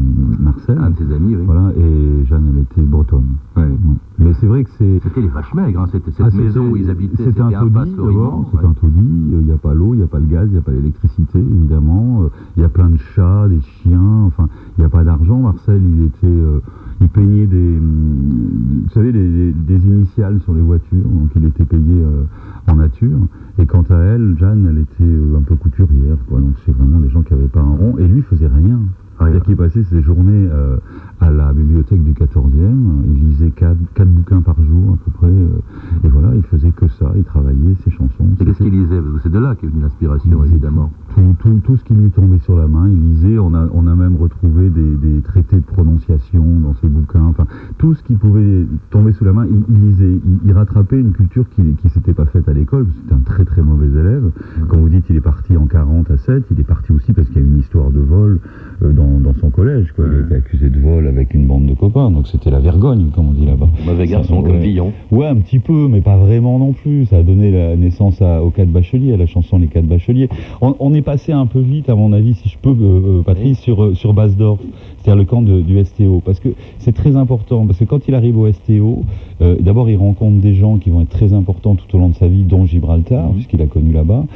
Marcel. 0.40 0.79
Un 0.79 0.90
de 0.90 0.96
ses 0.96 1.12
amis, 1.12 1.37
oui. 1.37 1.43
Voilà, 1.44 1.73
et 1.76 2.25
Jeanne, 2.26 2.52
elle 2.55 2.62
était 2.62 2.82
bretonne. 2.82 3.25
Ouais. 3.56 3.62
Ouais. 3.64 3.70
Mais 4.19 4.32
c'est 4.40 4.46
vrai 4.46 4.64
que 4.64 4.70
c'est... 4.79 5.00
C'était 5.02 5.20
les 5.20 5.29
vaches 5.29 5.55
maigres, 5.55 5.81
hein. 5.82 5.88
c'était 5.93 6.11
cette 6.11 6.26
Ah, 6.32 6.37
maison 6.37 6.69
où 6.69 6.76
ils 6.76 6.90
habitaient, 6.90 7.25
C'était 7.25 7.40
un 7.40 7.50
taudis 7.50 7.94
d'abord, 7.96 8.50
c'est 8.52 8.67
un 8.67 8.73
taudis, 8.73 9.00
il 9.32 9.38
n'y 9.46 9.52
a 9.52 9.56
pas 9.56 9.75
l'eau, 9.75 9.94
il 9.94 9.99
n'y 9.99 10.02
a 10.02 10.08
pas 10.08 10.19
le 10.19 10.26
gaz, 10.26 10.49
il 10.49 10.52
n'y 10.52 10.58
a 10.58 10.62
pas 10.62 10.73
l'électricité 10.73 11.38
évidemment, 11.38 12.23
Euh, 12.23 12.29
il 12.56 12.62
y 12.62 12.64
a 12.64 12.69
plein 12.69 12.90
de 12.90 12.96
chats, 12.96 13.49
des 13.49 13.61
chiens, 13.61 14.25
enfin 14.26 14.49
il 14.76 14.81
n'y 14.81 14.85
a 14.87 14.88
pas 14.88 15.05
d'argent. 15.05 15.38
Marcel 15.40 15.81
il 15.85 16.05
était, 16.05 16.26
euh, 16.26 16.61
il 17.00 17.08
peignait 17.08 17.46
des, 17.46 17.76
hum, 17.78 18.84
vous 18.84 18.90
savez, 18.92 19.12
des, 19.12 19.86
initiales 19.86 20.40
sur 20.40 20.54
les 20.54 20.60
voitures, 20.60 21.04
donc 21.04 21.30
il 21.37 21.44
était 21.44 21.64
payé 21.64 22.02
euh, 22.02 22.25
en 22.66 22.76
nature. 22.76 23.18
Et 23.58 23.66
quant 23.66 23.84
à 23.90 23.96
elle, 23.96 24.37
Jeanne, 24.38 24.66
elle 24.70 24.78
était 24.78 25.02
euh, 25.02 25.37
un 25.37 25.42
peu 25.42 25.56
couturière, 25.56 26.16
quoi, 26.28 26.40
donc 26.40 26.54
c'est 26.64 26.73
vraiment 26.73 26.99
des 26.99 27.11
gens 27.11 27.23
qui 27.23 27.34
n'avaient 27.34 27.49
pas 27.49 27.61
un 27.61 27.76
rond, 27.76 27.96
et 27.99 28.06
lui 28.06 28.18
il 28.18 28.23
faisait 28.25 28.49
rien. 28.49 28.80
C'est-à-dire 29.18 29.42
qu'il 29.42 29.56
passait 29.56 29.82
ses 29.84 30.00
journées 30.00 30.49
euh, 30.52 30.76
à 31.20 31.30
la 31.30 31.52
bibliothèque 31.52 32.04
du 32.04 32.12
14e, 32.12 33.02
il 33.04 33.28
lisait 33.28 33.50
quatre, 33.50 33.76
quatre 33.94 34.08
bouquins 34.08 34.40
par 34.40 34.54
jour 34.62 34.94
à 34.94 34.96
peu 35.04 35.11
près, 35.11 35.26
euh, 35.26 36.04
et 36.04 36.08
voilà, 36.08 36.34
il 36.37 36.42
faisait 36.44 36.70
que 36.70 36.87
ça, 36.88 37.12
il 37.16 37.25
travaillait 37.25 37.75
ses 37.84 37.90
chansons. 37.90 38.26
Et 38.40 38.44
qu'est-ce 38.44 38.58
qu'il 38.58 38.70
lisait? 38.70 39.00
Parce 39.00 39.14
que 39.14 39.20
C'est 39.25 39.32
de 39.32 39.38
là 39.38 39.56
qu'est 39.56 39.66
venue 39.66 39.82
l'inspiration, 39.82 40.44
évidemment. 40.44 40.92
Tout, 41.18 41.34
tout, 41.40 41.60
tout 41.64 41.76
ce 41.76 41.84
qui 41.84 41.94
lui 41.94 42.10
tombait 42.10 42.38
sur 42.40 42.56
la 42.56 42.66
main, 42.66 42.88
il 42.88 43.10
lisait. 43.10 43.38
On 43.38 43.54
a, 43.54 43.68
on 43.75 43.87
a 43.87 43.94
même 43.94 44.16
retrouvé 44.16 44.70
des, 44.70 44.96
des 44.96 45.20
traités 45.22 45.56
de 45.56 45.62
prononciation 45.62 46.44
dans 46.62 46.75
ses 46.75 46.88
bouquins. 46.88 47.25
Enfin, 47.25 47.46
tout 47.78 47.94
ce 47.94 48.02
qui 48.02 48.14
pouvait 48.14 48.66
tomber 48.90 49.12
sous 49.12 49.25
la 49.25 49.32
main, 49.32 49.46
il, 49.46 49.62
il 49.68 49.80
lisait. 49.88 50.20
Il, 50.25 50.38
il 50.46 50.52
rattrapait 50.52 51.00
une 51.00 51.12
culture 51.12 51.44
qui 51.50 51.62
ne 51.62 51.90
s'était 51.90 52.14
pas 52.14 52.26
faite 52.26 52.48
à 52.48 52.52
l'école. 52.52 52.87
C'était 53.02 53.14
un 53.14 53.20
très 53.25 53.44
très 53.44 53.62
mauvais 53.62 53.87
élève. 53.87 54.30
Quand 54.68 54.78
vous 54.78 54.88
dites 54.88 55.04
il 55.10 55.16
est 55.16 55.20
parti 55.20 55.56
en 55.56 55.66
40 55.66 56.10
à 56.10 56.16
7, 56.18 56.44
il 56.50 56.60
est 56.60 56.64
parti 56.64 56.92
aussi 56.92 57.12
parce 57.12 57.28
qu'il 57.28 57.42
y 57.42 57.44
a 57.44 57.48
une 57.48 57.58
histoire 57.58 57.90
de 57.90 58.00
vol 58.00 58.40
euh, 58.82 58.92
dans, 58.92 59.20
dans 59.20 59.34
son 59.34 59.50
collège. 59.50 59.92
Quoi. 59.92 60.04
Il 60.08 60.16
a 60.16 60.20
été 60.26 60.34
accusé 60.37 60.70
de 60.70 60.80
vol 60.80 61.06
avec 61.06 61.34
une 61.34 61.46
bande 61.46 61.66
de 61.66 61.75
copains. 61.75 62.10
Donc 62.10 62.26
c'était 62.28 62.50
la 62.50 62.60
vergogne, 62.60 63.10
comme 63.14 63.28
on 63.28 63.32
dit 63.32 63.46
là-bas. 63.46 63.68
Mauvais 63.87 64.06
garçon 64.06 64.42
comme. 64.42 64.58
Villon. 64.58 64.92
Ouais, 65.10 65.26
un 65.26 65.37
petit 65.37 65.58
peu, 65.58 65.88
mais 65.88 66.00
pas 66.00 66.16
vraiment 66.16 66.58
non 66.58 66.72
plus. 66.72 67.06
Ça 67.06 67.18
a 67.18 67.22
donné 67.22 67.50
la 67.50 67.76
naissance 67.76 68.20
à, 68.22 68.42
aux 68.42 68.50
quatre 68.50 68.70
bacheliers, 68.70 69.14
à 69.14 69.16
la 69.16 69.26
chanson 69.26 69.58
Les 69.58 69.68
quatre 69.68 69.87
bacheliers. 69.87 70.28
On, 70.60 70.75
on 70.78 70.94
est 70.94 71.07
passé 71.08 71.32
un 71.32 71.46
peu 71.46 71.60
vite, 71.60 71.88
à 71.88 71.94
mon 71.94 72.12
avis, 72.12 72.34
si 72.34 72.50
je 72.50 72.58
peux, 72.60 72.68
euh, 72.68 72.74
euh, 73.20 73.22
Patrice, 73.22 73.58
sur, 73.60 73.82
euh, 73.82 73.94
sur 73.94 74.12
Basdorf, 74.12 74.58
c'est-à-dire 74.98 75.16
le 75.16 75.24
camp 75.24 75.40
de- 75.40 75.62
du 75.62 75.78
STO. 75.82 76.20
Parce 76.22 76.38
que 76.38 76.50
c'est 76.80 76.92
très 76.92 77.16
important, 77.16 77.64
parce 77.66 77.78
que 77.78 77.86
quand 77.86 78.06
il 78.08 78.14
arrive 78.14 78.36
au 78.36 78.46
STO, 78.46 79.04
euh, 79.40 79.56
d'abord 79.58 79.88
il 79.88 79.96
rencontre 79.96 80.36
des 80.42 80.52
gens 80.52 80.76
qui 80.76 80.90
vont 80.90 81.00
être 81.00 81.08
très 81.08 81.32
importants 81.32 81.76
tout 81.76 81.96
au 81.96 81.98
long 81.98 82.10
de 82.10 82.14
sa 82.14 82.28
vie, 82.28 82.42
dont 82.42 82.66
Gibraltar, 82.66 83.30
puisqu'il 83.30 83.62
a 83.62 83.66
connu 83.66 83.90
là-bas. 83.90 84.26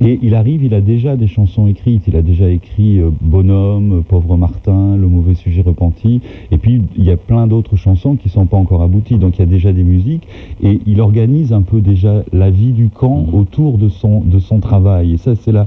Et 0.00 0.18
il 0.22 0.34
arrive, 0.34 0.64
il 0.64 0.72
a 0.72 0.80
déjà 0.80 1.16
des 1.16 1.26
chansons 1.26 1.66
écrites. 1.66 2.04
Il 2.08 2.16
a 2.16 2.22
déjà 2.22 2.48
écrit 2.48 2.98
euh, 2.98 3.10
Bonhomme, 3.20 4.02
Pauvre 4.08 4.38
Martin, 4.38 4.96
Le 4.96 5.08
mauvais 5.08 5.34
sujet 5.34 5.60
repenti. 5.60 6.22
Et 6.50 6.56
puis, 6.56 6.80
il 6.96 7.04
y 7.04 7.10
a 7.10 7.18
plein 7.18 7.46
d'autres 7.46 7.76
chansons 7.76 8.14
qui 8.16 8.30
sont 8.30 8.46
pas 8.46 8.56
encore 8.56 8.80
abouties. 8.80 9.18
Donc, 9.18 9.36
il 9.36 9.40
y 9.40 9.42
a 9.42 9.46
déjà 9.46 9.74
des 9.74 9.84
musiques. 9.84 10.26
Et 10.62 10.80
il 10.86 11.02
organise 11.02 11.52
un 11.52 11.60
peu 11.60 11.82
déjà 11.82 12.24
la 12.32 12.48
vie 12.48 12.72
du 12.72 12.88
camp 12.88 13.26
autour 13.34 13.76
de 13.76 13.90
son, 13.90 14.20
de 14.22 14.38
son 14.38 14.60
travail. 14.60 15.12
Et 15.12 15.16
ça, 15.18 15.36
c'est 15.36 15.52
là. 15.52 15.66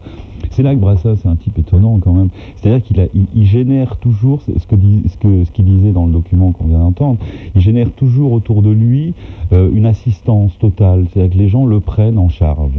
C'est 0.55 0.63
là 0.63 0.73
que 0.73 0.79
Brassens, 0.79 1.17
c'est 1.17 1.27
un 1.27 1.35
type 1.35 1.59
étonnant 1.59 1.99
quand 1.99 2.13
même. 2.13 2.29
C'est-à-dire 2.55 2.81
qu'il 2.81 3.45
génère 3.45 3.97
toujours, 3.97 4.41
ce 4.41 4.65
qu'il 4.67 5.65
disait 5.65 5.91
dans 5.91 6.05
le 6.05 6.13
document 6.13 6.53
qu'on 6.53 6.67
vient 6.67 6.79
d'entendre, 6.79 7.17
il 7.55 7.59
génère 7.59 7.91
toujours 7.91 8.31
autour 8.31 8.61
de 8.61 8.69
lui 8.69 9.13
euh, 9.51 9.69
une 9.73 9.85
assistance 9.85 10.57
totale. 10.57 11.07
C'est-à-dire 11.11 11.33
que 11.33 11.37
les 11.37 11.49
gens 11.49 11.65
le 11.65 11.81
prennent 11.81 12.17
en 12.17 12.29
charge. 12.29 12.71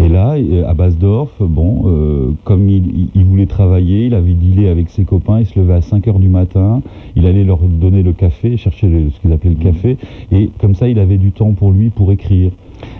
Et 0.00 0.08
là, 0.08 0.34
euh, 0.36 0.68
à 0.68 0.74
Basdorf, 0.74 1.30
bon, 1.40 1.82
euh, 1.86 2.30
comme 2.44 2.68
il, 2.68 3.08
voulait 3.24 3.46
travailler, 3.46 4.06
il 4.06 4.14
avait 4.14 4.34
dealé 4.34 4.68
avec 4.68 4.90
ses 4.90 5.04
copains, 5.04 5.40
il 5.40 5.46
se 5.46 5.58
levait 5.58 5.74
à 5.74 5.80
5 5.82 6.06
heures 6.08 6.18
du 6.18 6.28
matin, 6.28 6.82
il 7.16 7.26
allait 7.26 7.44
leur 7.44 7.58
donner 7.58 8.02
le 8.02 8.12
café, 8.12 8.56
chercher 8.56 8.88
le- 8.88 9.10
ce 9.10 9.20
qu'ils 9.20 9.32
appelaient 9.32 9.54
le 9.58 9.62
café, 9.62 9.96
et 10.32 10.50
comme 10.60 10.74
ça, 10.74 10.88
il 10.88 10.98
avait 10.98 11.16
du 11.16 11.30
temps 11.32 11.52
pour 11.52 11.70
lui 11.70 11.90
pour 11.90 12.10
écrire. 12.12 12.50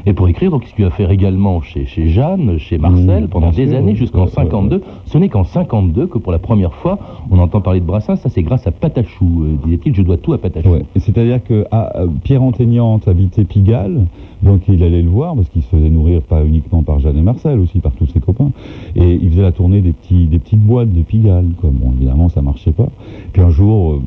Et 0.06 0.12
pour 0.14 0.28
écrire, 0.28 0.50
donc, 0.50 0.64
ce 0.64 0.74
qu'il 0.74 0.84
va 0.84 0.90
faire 0.90 1.10
également 1.10 1.60
chez, 1.60 1.84
chez 1.84 2.06
Jeanne, 2.08 2.58
chez 2.58 2.78
Marcel, 2.78 3.24
Mmh, 3.24 3.28
pendant 3.28 3.50
des 3.50 3.66
sûr, 3.66 3.76
années, 3.76 3.90
oui. 3.92 3.96
jusqu'en 3.96 4.20
Ouais, 4.20 4.24
ouais, 4.26 4.30
52. 4.30 4.82
Ce 5.06 5.18
n'est 5.18 5.28
qu'en 5.28 5.44
52 5.44 6.06
que 6.06 6.16
pour 6.16 6.32
la 6.32 6.38
première 6.38 6.72
fois, 6.74 6.98
on 7.30 7.38
entend 7.38 7.60
parler 7.60 7.80
de 7.80 7.84
Brassens. 7.84 8.16
Ça, 8.16 8.28
c'est 8.30 8.42
grâce 8.42 8.66
à 8.66 8.70
Patachou, 8.70 9.42
euh, 9.42 9.56
disait-il. 9.64 9.94
Je 9.94 10.02
dois 10.02 10.16
tout 10.16 10.32
à 10.32 10.38
Patachou. 10.38 10.70
Ouais. 10.70 10.82
C'est-à-dire 10.96 11.42
que 11.42 11.66
à, 11.70 12.04
Pierre 12.22 12.42
Antaignante 12.42 13.08
habitait 13.08 13.44
Pigalle, 13.44 14.06
donc 14.44 14.62
il 14.68 14.82
allait 14.82 15.02
le 15.02 15.08
voir 15.08 15.34
parce 15.34 15.48
qu'il 15.48 15.62
se 15.62 15.68
faisait 15.68 15.88
nourrir 15.88 16.22
pas 16.22 16.44
uniquement 16.44 16.82
par 16.82 17.00
Jeanne 17.00 17.16
et 17.16 17.22
Marcel, 17.22 17.58
aussi 17.58 17.80
par 17.80 17.92
tous 17.92 18.06
ses 18.06 18.20
copains. 18.20 18.50
Et 18.94 19.18
il 19.20 19.30
faisait 19.30 19.42
la 19.42 19.52
tournée 19.52 19.80
des, 19.80 19.92
petites 19.92 20.60
boîtes 20.60 20.92
de 20.92 21.02
Pigalle. 21.02 21.48
Quoi. 21.60 21.70
Bon, 21.72 21.92
évidemment, 21.92 22.28
ça 22.28 22.42
marchait 22.42 22.72
pas. 22.72 22.88
Puis 23.32 23.40
un 23.40 23.50
jour, 23.50 23.92
euh, 23.92 24.02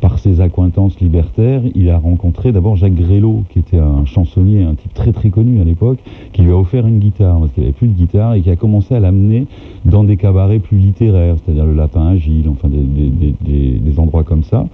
par 0.00 0.18
ses 0.18 0.40
accointances 0.40 0.98
libertaires, 0.98 1.62
il 1.74 1.90
a 1.90 1.98
rencontré 1.98 2.52
d'abord 2.52 2.76
Jacques 2.76 2.94
Grélot, 2.94 3.44
qui 3.50 3.58
était 3.58 3.78
un 3.78 4.04
chansonnier, 4.06 4.62
un 4.62 4.74
type 4.74 4.94
très 4.94 5.12
très 5.12 5.28
connu 5.28 5.60
à 5.60 5.64
l'époque, 5.64 5.98
qui 6.32 6.42
lui 6.42 6.50
a 6.50 6.56
offert 6.56 6.86
une 6.86 6.98
guitare 6.98 7.38
parce 7.38 7.52
qu'il 7.52 7.62
avait 7.62 7.72
plus 7.72 7.88
de 7.88 7.94
guitare 7.94 8.34
et 8.34 8.40
qui 8.40 8.50
a 8.50 8.56
commencé 8.56 8.94
à 8.94 9.00
l'amener 9.00 9.46
dans 9.84 10.02
des 10.02 10.16
cabarets 10.16 10.58
plus 10.58 10.78
littéraires, 10.78 11.36
c'est-à-dire 11.44 11.66
le 11.66 11.74
Lapin 11.74 12.06
Agile, 12.06 12.48
enfin 12.48 12.68
des 12.68 13.98
endroits 13.98 14.24
comme 14.24 14.42
ça. 14.42 14.64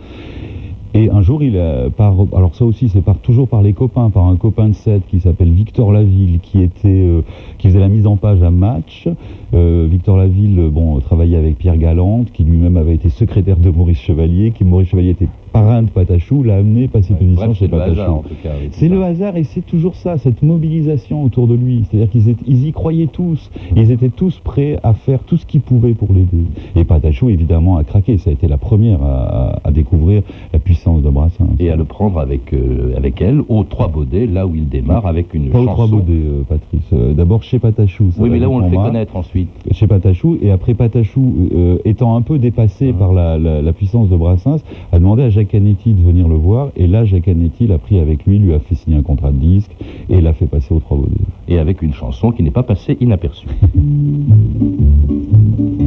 Et 0.94 1.10
un 1.10 1.20
jour, 1.20 1.42
il 1.42 1.58
a, 1.58 1.90
par, 1.90 2.14
alors 2.34 2.54
ça 2.54 2.64
aussi, 2.64 2.88
c'est 2.88 3.02
par, 3.02 3.18
toujours 3.18 3.46
par 3.46 3.62
les 3.62 3.72
copains, 3.74 4.10
par 4.10 4.24
un 4.26 4.36
copain 4.36 4.68
de 4.68 4.74
7 4.74 5.02
qui 5.08 5.20
s'appelle 5.20 5.50
Victor 5.50 5.92
Laville, 5.92 6.40
qui 6.40 6.62
était, 6.62 6.88
euh, 6.88 7.20
qui 7.58 7.68
faisait 7.68 7.78
la 7.80 7.88
mise 7.88 8.06
en 8.06 8.16
page 8.16 8.42
à 8.42 8.50
Match. 8.50 9.06
Euh, 9.54 9.86
Victor 9.90 10.16
Laville, 10.16 10.58
euh, 10.58 10.70
bon, 10.70 10.98
travaillait 11.00 11.36
avec 11.36 11.58
Pierre 11.58 11.76
Galante, 11.76 12.32
qui 12.32 12.42
lui-même 12.44 12.76
avait 12.76 12.94
été 12.94 13.10
secrétaire 13.10 13.58
de 13.58 13.70
Maurice 13.70 14.00
Chevalier, 14.00 14.50
qui 14.52 14.64
Maurice 14.64 14.88
Chevalier 14.88 15.10
était 15.10 15.28
parrain 15.52 15.82
de 15.82 15.88
Patachou, 15.88 16.42
l'a 16.42 16.56
amené 16.56 16.88
passer 16.88 17.12
Ouais, 17.14 17.18
position 17.20 17.46
bref, 17.46 17.58
chez 17.58 17.66
c'est 17.66 17.72
le 17.74 17.80
hasard, 17.82 18.14
en 18.14 18.18
Patachou. 18.22 18.68
C'est 18.72 18.88
le 18.88 19.02
hasard 19.02 19.36
et 19.36 19.44
c'est 19.44 19.64
toujours 19.66 19.94
ça, 19.94 20.18
cette 20.18 20.42
mobilisation 20.42 21.22
autour 21.24 21.46
de 21.48 21.54
lui. 21.54 21.84
C'est-à-dire 21.90 22.10
qu'ils 22.10 22.34
ils 22.46 22.66
y 22.66 22.72
croyaient 22.72 23.06
tous. 23.06 23.50
Ils 23.76 23.90
étaient 23.90 24.10
tous 24.10 24.38
prêts 24.44 24.78
à 24.82 24.92
faire 24.94 25.20
tout 25.24 25.36
ce 25.38 25.46
qu'ils 25.46 25.62
pouvaient 25.62 25.94
pour 25.94 26.08
l'aider. 26.12 26.44
Et 26.76 26.84
Patachou, 26.84 27.30
évidemment, 27.30 27.76
a 27.78 27.84
craqué. 27.84 28.18
Ça 28.18 28.30
a 28.30 28.32
été 28.32 28.46
la 28.46 28.58
première 28.58 29.02
à, 29.02 29.52
à- 29.54 29.58
à 29.64 29.70
découvrir 29.70 30.22
la 30.52 30.58
puissance 30.58 30.77
de 30.86 31.10
Brassens. 31.10 31.48
Et 31.58 31.70
à 31.70 31.76
le 31.76 31.84
prendre 31.84 32.18
avec, 32.20 32.52
euh, 32.52 32.96
avec 32.96 33.20
elle 33.20 33.40
aux 33.48 33.64
Trois 33.64 33.88
Baudets, 33.88 34.26
là 34.26 34.46
où 34.46 34.54
il 34.54 34.68
démarre 34.68 35.06
avec 35.06 35.34
une 35.34 35.50
Pas 35.50 35.58
aux 35.60 35.64
chanson. 35.64 35.72
trois 35.74 35.86
baudets, 35.86 36.12
euh, 36.12 36.42
Patrice. 36.48 36.80
Euh, 36.92 37.12
D'abord 37.14 37.42
chez 37.42 37.58
Patachou. 37.58 38.10
Oui, 38.18 38.30
mais 38.30 38.38
là 38.38 38.48
où 38.48 38.52
on 38.54 38.58
le 38.60 38.68
fait 38.70 38.76
connaître 38.76 39.16
ensuite. 39.16 39.48
Chez 39.72 39.86
Patachou, 39.86 40.38
et 40.40 40.50
après 40.50 40.74
Patachou, 40.74 41.48
étant 41.84 42.16
un 42.16 42.22
peu 42.22 42.38
dépassé 42.38 42.92
par 42.92 43.12
la, 43.12 43.38
la- 43.38 43.60
la 43.62 43.72
puissance 43.72 44.08
de 44.08 44.16
Brassens, 44.16 44.60
a 44.92 44.98
demandé 44.98 45.22
à 45.22 45.30
Jacques 45.30 45.48
Canetti 45.48 45.92
de 45.92 46.02
venir 46.02 46.28
le 46.28 46.36
voir. 46.36 46.68
Et 46.76 46.86
là, 46.86 47.04
Jacques 47.04 47.24
Canetti 47.24 47.66
l'a 47.66 47.78
pris 47.78 47.98
avec 47.98 48.24
lui, 48.26 48.38
lui 48.38 48.54
a 48.54 48.58
fait 48.60 48.74
signer 48.76 48.96
un 48.96 49.02
contrat 49.02 49.32
de 49.32 49.38
disque 49.38 49.70
et 50.08 50.20
l'a 50.20 50.32
fait 50.32 50.46
passer 50.46 50.72
aux 50.74 50.80
trois 50.80 50.96
baudets. 50.96 51.14
Et 51.48 51.58
avec 51.58 51.82
une 51.82 51.92
chanson 51.92 52.30
qui 52.30 52.42
n'est 52.42 52.50
pas 52.50 52.62
passée 52.62 52.96
inaperçue. 53.00 53.48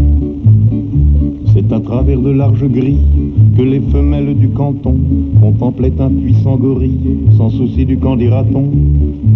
C'est 1.71 1.77
à 1.77 1.79
travers 1.79 2.19
de 2.19 2.31
larges 2.31 2.67
grilles 2.67 2.99
que 3.57 3.61
les 3.61 3.79
femelles 3.79 4.35
du 4.37 4.49
canton 4.49 4.93
contemplaient 5.39 5.93
un 5.99 6.09
puissant 6.09 6.57
gorille, 6.57 7.19
sans 7.37 7.49
souci 7.49 7.85
du 7.85 7.97
camp 7.97 8.17
dira-t-on. 8.17 8.65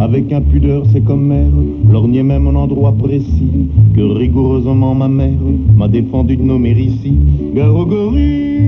Avec 0.03 0.33
impudeur, 0.33 0.83
c'est 0.91 0.99
comme 0.99 1.27
mère, 1.27 1.47
lorgnait 1.89 2.23
même 2.23 2.45
un 2.47 2.55
endroit 2.55 2.91
précis 2.91 3.69
que 3.95 4.01
rigoureusement 4.01 4.93
ma 4.93 5.07
mère 5.07 5.39
m'a 5.77 5.87
défendu 5.87 6.35
de 6.35 6.43
nommer 6.43 6.71
ici. 6.71 7.13
Gare 7.55 7.73
au 7.73 7.85
gorille. 7.85 8.65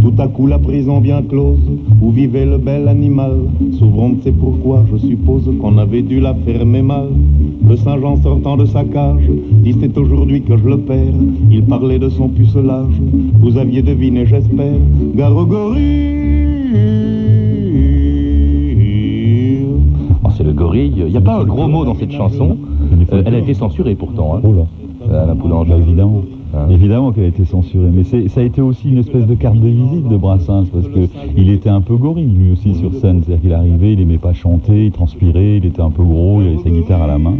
Tout 0.00 0.22
à 0.22 0.28
coup 0.28 0.46
la 0.46 0.60
prison 0.60 1.00
bien 1.00 1.22
close, 1.22 1.58
où 2.00 2.12
vivait 2.12 2.46
le 2.46 2.58
bel 2.58 2.86
animal, 2.86 3.32
s'ouvrant 3.72 4.10
ne 4.10 4.20
sait 4.20 4.30
pourquoi, 4.30 4.84
je 4.92 4.98
suppose 4.98 5.50
qu'on 5.60 5.78
avait 5.78 6.02
dû 6.02 6.20
la 6.20 6.34
fermer 6.34 6.82
mal. 6.82 7.08
Le 7.68 7.76
Saint-Jean 7.76 8.16
sortant 8.22 8.56
de 8.56 8.64
sa 8.64 8.82
cage, 8.84 9.28
dit 9.62 9.74
c'est 9.78 9.96
aujourd'hui 9.98 10.40
que 10.42 10.56
je 10.56 10.64
le 10.64 10.78
perds, 10.78 11.12
il 11.50 11.62
parlait 11.64 11.98
de 11.98 12.08
son 12.08 12.28
pucelage, 12.28 12.94
vous 13.40 13.58
aviez 13.58 13.82
deviné 13.82 14.24
j'espère, 14.24 14.72
gare 15.14 15.36
au 15.36 15.44
gorille. 15.44 16.14
Oh, 20.24 20.28
c'est 20.36 20.44
le 20.44 20.52
gorille. 20.52 20.92
Il 20.96 21.04
n'y 21.06 21.16
a 21.16 21.20
pas 21.20 21.40
un 21.40 21.44
gros 21.44 21.68
mot 21.68 21.84
dans 21.84 21.94
cette 21.94 22.12
chanson. 22.12 22.56
Euh, 23.12 23.22
elle 23.26 23.34
a 23.34 23.38
été 23.38 23.52
censurée 23.54 23.94
pourtant, 23.94 24.36
hein, 24.36 24.40
Oh 24.44 24.52
là. 24.52 24.66
euh, 25.10 25.24
Alain. 25.24 25.34
Bah, 25.34 25.76
évidemment. 25.76 26.22
Hein. 26.58 26.70
Évidemment 26.70 27.12
qu'elle 27.12 27.24
a 27.24 27.28
été 27.28 27.44
censurée, 27.44 27.90
mais 27.92 28.04
ça 28.04 28.40
a 28.40 28.44
été 28.44 28.60
aussi 28.60 28.90
une 28.90 28.98
espèce 28.98 29.26
de 29.26 29.34
carte 29.34 29.58
de 29.58 29.68
visite 29.68 30.08
de 30.08 30.16
Brassens, 30.16 30.66
parce 30.72 30.88
que 30.88 31.08
il 31.36 31.50
était 31.50 31.68
un 31.68 31.80
peu 31.80 31.96
gorille 31.96 32.26
lui 32.26 32.52
aussi 32.52 32.74
sur 32.74 32.92
scène, 32.94 33.22
c'est-à-dire 33.22 33.42
qu'il 33.42 33.52
arrivait, 33.52 33.92
il 33.92 34.00
aimait 34.00 34.18
pas 34.18 34.32
chanter, 34.32 34.86
il 34.86 34.92
transpirait, 34.92 35.56
il 35.58 35.66
était 35.66 35.82
un 35.82 35.90
peu 35.90 36.02
gros, 36.02 36.40
il 36.40 36.48
avait 36.48 36.58
sa 36.58 36.70
guitare 36.70 37.02
à 37.02 37.06
la 37.06 37.18
main, 37.18 37.34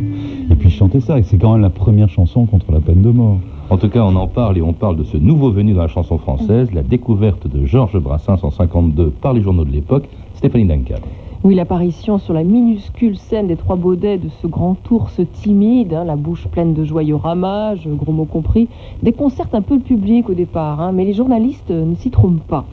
et 0.51 0.55
puis 0.55 0.69
il 0.69 0.73
chantait 0.73 1.01
ça, 1.01 1.19
et 1.19 1.23
c'est 1.23 1.39
quand 1.39 1.53
même 1.53 1.63
la 1.63 1.71
première 1.71 2.09
chanson 2.09 2.47
contre 2.47 2.73
la 2.73 2.81
peine 2.81 3.03
de 3.03 3.11
mort. 3.11 3.39
En 3.71 3.77
tout 3.77 3.91
cas, 3.91 4.03
on 4.03 4.17
en 4.17 4.27
parle 4.29 4.57
et 4.57 4.63
on 4.63 4.73
parle 4.73 4.97
de 4.97 5.05
ce 5.05 5.19
nouveau 5.19 5.51
venu 5.51 5.75
dans 5.75 5.83
la 5.83 5.89
chanson 5.89 6.17
française, 6.17 6.73
la 6.73 6.83
découverte 6.83 7.47
de 7.47 7.67
Georges 7.67 7.99
Brassens 7.99 8.43
en 8.43 8.51
52 8.51 9.11
par 9.11 9.35
les 9.35 9.43
journaux 9.43 9.65
de 9.65 9.73
l'époque, 9.73 10.09
Stéphanie 10.35 10.65
Duncan. 10.65 11.01
Oui, 11.45 11.55
l'apparition 11.55 12.19
sur 12.19 12.35
la 12.35 12.43
minuscule 12.43 13.17
scène 13.17 13.47
des 13.47 13.55
Trois 13.55 13.77
Baudets 13.77 14.19
de 14.19 14.29
ce 14.43 14.49
grand 14.49 14.77
ours 14.91 15.21
timide, 15.35 15.95
hein, 15.95 16.03
la 16.03 16.17
bouche 16.17 16.49
pleine 16.49 16.75
de 16.75 16.83
joyeux 16.83 17.15
ramages, 17.15 17.87
gros 17.87 18.11
mots 18.11 18.25
compris, 18.25 18.69
déconcerte 19.05 19.55
un 19.55 19.63
peu 19.63 19.77
le 19.77 19.81
public 19.81 20.29
au 20.29 20.35
départ, 20.35 20.81
hein, 20.81 20.91
mais 20.91 21.05
les 21.05 21.13
journalistes 21.13 21.71
ne 21.71 21.95
s'y 21.95 22.11
trompent 22.11 22.45
pas. 22.49 22.65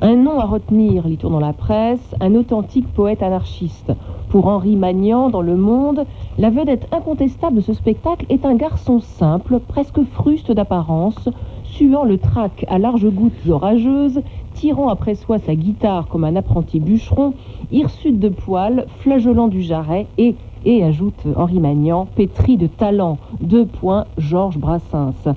Un 0.00 0.16
nom 0.16 0.40
à 0.40 0.46
retenir, 0.46 1.06
lit-on 1.06 1.28
dans 1.28 1.38
la 1.38 1.52
presse, 1.52 2.14
un 2.22 2.34
authentique 2.34 2.88
poète 2.94 3.22
anarchiste. 3.22 3.92
Pour 4.30 4.46
Henri 4.46 4.74
Magnan, 4.74 5.28
dans 5.28 5.42
Le 5.42 5.56
Monde, 5.56 6.06
la 6.38 6.48
vedette 6.48 6.88
incontestable 6.92 7.56
de 7.56 7.60
ce 7.60 7.74
spectacle 7.74 8.24
est 8.30 8.46
un 8.46 8.54
garçon 8.54 9.00
simple, 9.00 9.60
presque 9.60 10.02
fruste 10.12 10.50
d'apparence, 10.50 11.28
suant 11.64 12.04
le 12.04 12.16
trac 12.16 12.64
à 12.68 12.78
larges 12.78 13.10
gouttes 13.10 13.48
orageuses, 13.50 14.22
tirant 14.54 14.88
après 14.88 15.14
soi 15.14 15.38
sa 15.38 15.54
guitare 15.54 16.08
comme 16.08 16.24
un 16.24 16.36
apprenti 16.36 16.80
bûcheron, 16.80 17.34
hirsute 17.70 18.18
de 18.18 18.28
poils, 18.28 18.86
flageolant 19.00 19.48
du 19.48 19.60
jarret 19.60 20.06
et, 20.16 20.36
et 20.64 20.82
ajoute 20.82 21.26
Henri 21.36 21.60
Magnan, 21.60 22.06
pétri 22.14 22.56
de 22.56 22.66
talent. 22.66 23.18
Deux 23.40 23.66
points, 23.66 24.06
Georges 24.16 24.58
Brassens. 24.58 25.34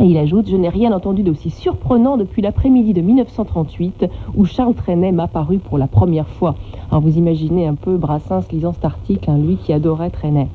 Et 0.00 0.04
il 0.04 0.16
ajoute 0.16 0.48
Je 0.48 0.56
n'ai 0.56 0.68
rien 0.68 0.92
entendu 0.92 1.24
d'aussi 1.24 1.50
surprenant 1.50 2.16
depuis 2.16 2.40
l'après-midi 2.40 2.92
de 2.92 3.00
1938 3.00 4.06
où 4.36 4.44
Charles 4.44 4.74
Trenet 4.74 5.10
m'a 5.10 5.26
paru 5.26 5.58
pour 5.58 5.76
la 5.76 5.88
première 5.88 6.28
fois. 6.28 6.54
Alors 6.90 7.02
vous 7.02 7.18
imaginez 7.18 7.66
un 7.66 7.74
peu 7.74 7.96
Brassens 7.96 8.46
lisant 8.52 8.72
cet 8.72 8.84
article, 8.84 9.28
hein, 9.28 9.38
lui 9.38 9.56
qui 9.56 9.72
adorait 9.72 10.10
Trenet. 10.10 10.48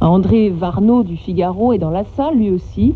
André 0.00 0.48
Varnaud 0.48 1.02
du 1.02 1.16
Figaro 1.16 1.72
est 1.72 1.78
dans 1.78 1.90
la 1.90 2.04
salle, 2.04 2.36
lui 2.36 2.50
aussi. 2.50 2.94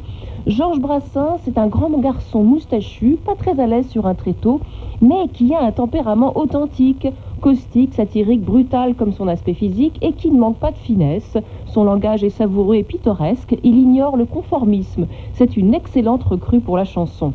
Georges 0.48 0.80
Brassens 0.80 1.46
est 1.46 1.58
un 1.58 1.66
grand 1.66 1.90
garçon 1.98 2.42
moustachu, 2.42 3.18
pas 3.22 3.34
très 3.34 3.60
à 3.60 3.66
l'aise 3.66 3.86
sur 3.86 4.06
un 4.06 4.14
tréteau, 4.14 4.62
mais 5.02 5.28
qui 5.28 5.54
a 5.54 5.62
un 5.62 5.72
tempérament 5.72 6.38
authentique, 6.38 7.06
caustique, 7.42 7.92
satirique, 7.92 8.42
brutal 8.42 8.94
comme 8.94 9.12
son 9.12 9.28
aspect 9.28 9.52
physique 9.52 9.98
et 10.00 10.14
qui 10.14 10.30
ne 10.30 10.38
manque 10.38 10.58
pas 10.58 10.70
de 10.70 10.78
finesse. 10.78 11.36
Son 11.66 11.84
langage 11.84 12.24
est 12.24 12.30
savoureux 12.30 12.76
et 12.76 12.82
pittoresque, 12.82 13.58
il 13.62 13.76
ignore 13.76 14.16
le 14.16 14.24
conformisme. 14.24 15.06
C'est 15.34 15.58
une 15.58 15.74
excellente 15.74 16.24
recrue 16.24 16.60
pour 16.60 16.78
la 16.78 16.86
chanson. 16.86 17.34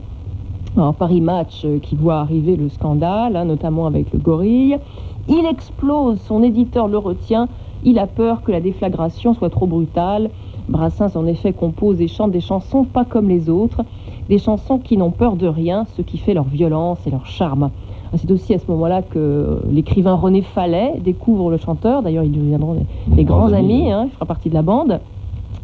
Alors, 0.76 0.96
Paris 0.96 1.22
Match 1.22 1.66
euh, 1.66 1.78
qui 1.78 1.96
voit 1.96 2.16
arriver 2.16 2.56
le 2.56 2.68
scandale, 2.68 3.36
hein, 3.36 3.46
notamment 3.46 3.86
avec 3.86 4.12
le 4.12 4.18
gorille. 4.18 4.80
Il 5.28 5.46
explose, 5.46 6.20
son 6.20 6.42
éditeur 6.42 6.88
le 6.88 6.98
retient. 6.98 7.48
Il 7.84 8.00
a 8.00 8.08
peur 8.08 8.42
que 8.42 8.52
la 8.52 8.60
déflagration 8.60 9.36
soit 9.36 9.52
trop 9.52 9.68
brutale. 9.68 10.32
Brassens, 10.70 11.16
en 11.16 11.26
effet, 11.26 11.54
compose 11.54 12.02
et 12.02 12.08
chante 12.08 12.32
des 12.32 12.42
chansons 12.42 12.84
pas 12.86 13.06
comme 13.06 13.30
les 13.30 13.50
autres, 13.50 13.84
des 14.30 14.38
chansons 14.38 14.80
qui 14.80 14.98
n'ont 14.98 15.12
peur 15.12 15.36
de 15.36 15.48
rien, 15.48 15.86
ce 15.96 16.02
qui 16.02 16.18
fait 16.18 16.34
leur 16.34 16.46
violence 16.46 17.06
et 17.06 17.12
leur 17.12 17.26
charme. 17.26 17.70
C'est 18.16 18.32
aussi 18.32 18.54
à 18.54 18.60
ce 18.60 18.70
moment-là 18.72 19.02
que 19.02 19.62
l'écrivain 19.70 20.14
René 20.14 20.42
Fallet 20.44 20.94
découvre 21.00 21.50
le 21.50 21.58
chanteur. 21.58 22.04
D'ailleurs, 22.04 22.24
ils 22.24 22.32
deviendront 22.32 22.76
des, 22.76 22.86
des 23.16 23.24
grands 23.24 23.52
amis, 23.52 23.92
hein, 23.92 24.06
il 24.06 24.12
fera 24.12 24.26
partie 24.26 24.50
de 24.50 24.54
la 24.54 24.62
bande. 24.62 25.00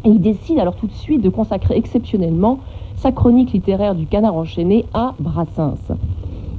Et 0.03 0.09
il 0.09 0.19
décide 0.19 0.59
alors 0.59 0.75
tout 0.75 0.87
de 0.87 0.93
suite 0.93 1.21
de 1.21 1.29
consacrer 1.29 1.75
exceptionnellement 1.75 2.59
sa 2.95 3.11
chronique 3.11 3.53
littéraire 3.53 3.95
du 3.95 4.07
canard 4.07 4.35
enchaîné 4.35 4.85
à 4.93 5.13
Brassens. 5.19 5.93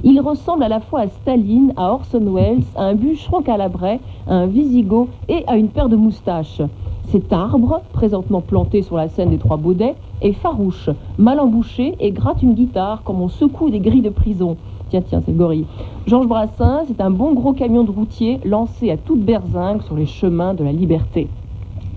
Il 0.03 0.19
ressemble 0.19 0.63
à 0.63 0.67
la 0.67 0.79
fois 0.79 1.01
à 1.01 1.07
Staline, 1.07 1.73
à 1.75 1.93
Orson 1.93 2.33
Welles, 2.33 2.63
à 2.75 2.85
un 2.85 2.95
bûcheron 2.95 3.41
calabrais, 3.43 3.99
à 4.27 4.33
un 4.33 4.47
Visigoth 4.47 5.09
et 5.29 5.43
à 5.45 5.57
une 5.57 5.67
paire 5.67 5.89
de 5.89 5.95
moustaches. 5.95 6.61
Cet 7.07 7.33
arbre, 7.33 7.81
présentement 7.91 8.41
planté 8.41 8.83
sur 8.83 8.95
la 8.95 9.09
scène 9.09 9.31
des 9.31 9.37
Trois 9.37 9.57
Baudets, 9.57 9.95
est 10.21 10.33
farouche, 10.33 10.89
mal 11.17 11.39
embouché 11.39 11.95
et 11.99 12.11
gratte 12.11 12.41
une 12.41 12.53
guitare 12.53 13.03
comme 13.03 13.21
on 13.21 13.27
secoue 13.27 13.69
des 13.69 13.79
grilles 13.79 14.01
de 14.01 14.09
prison. 14.09 14.57
Tiens, 14.89 15.01
tiens, 15.01 15.21
c'est 15.25 15.31
le 15.31 15.37
gorille. 15.37 15.65
Georges 16.05 16.27
Brassens 16.27 16.89
est 16.89 17.01
un 17.01 17.11
bon 17.11 17.33
gros 17.33 17.53
camion 17.53 17.83
de 17.83 17.91
routier 17.91 18.39
lancé 18.45 18.91
à 18.91 18.97
toute 18.97 19.21
berzingue 19.21 19.81
sur 19.81 19.95
les 19.95 20.05
chemins 20.05 20.53
de 20.53 20.63
la 20.63 20.71
liberté. 20.71 21.27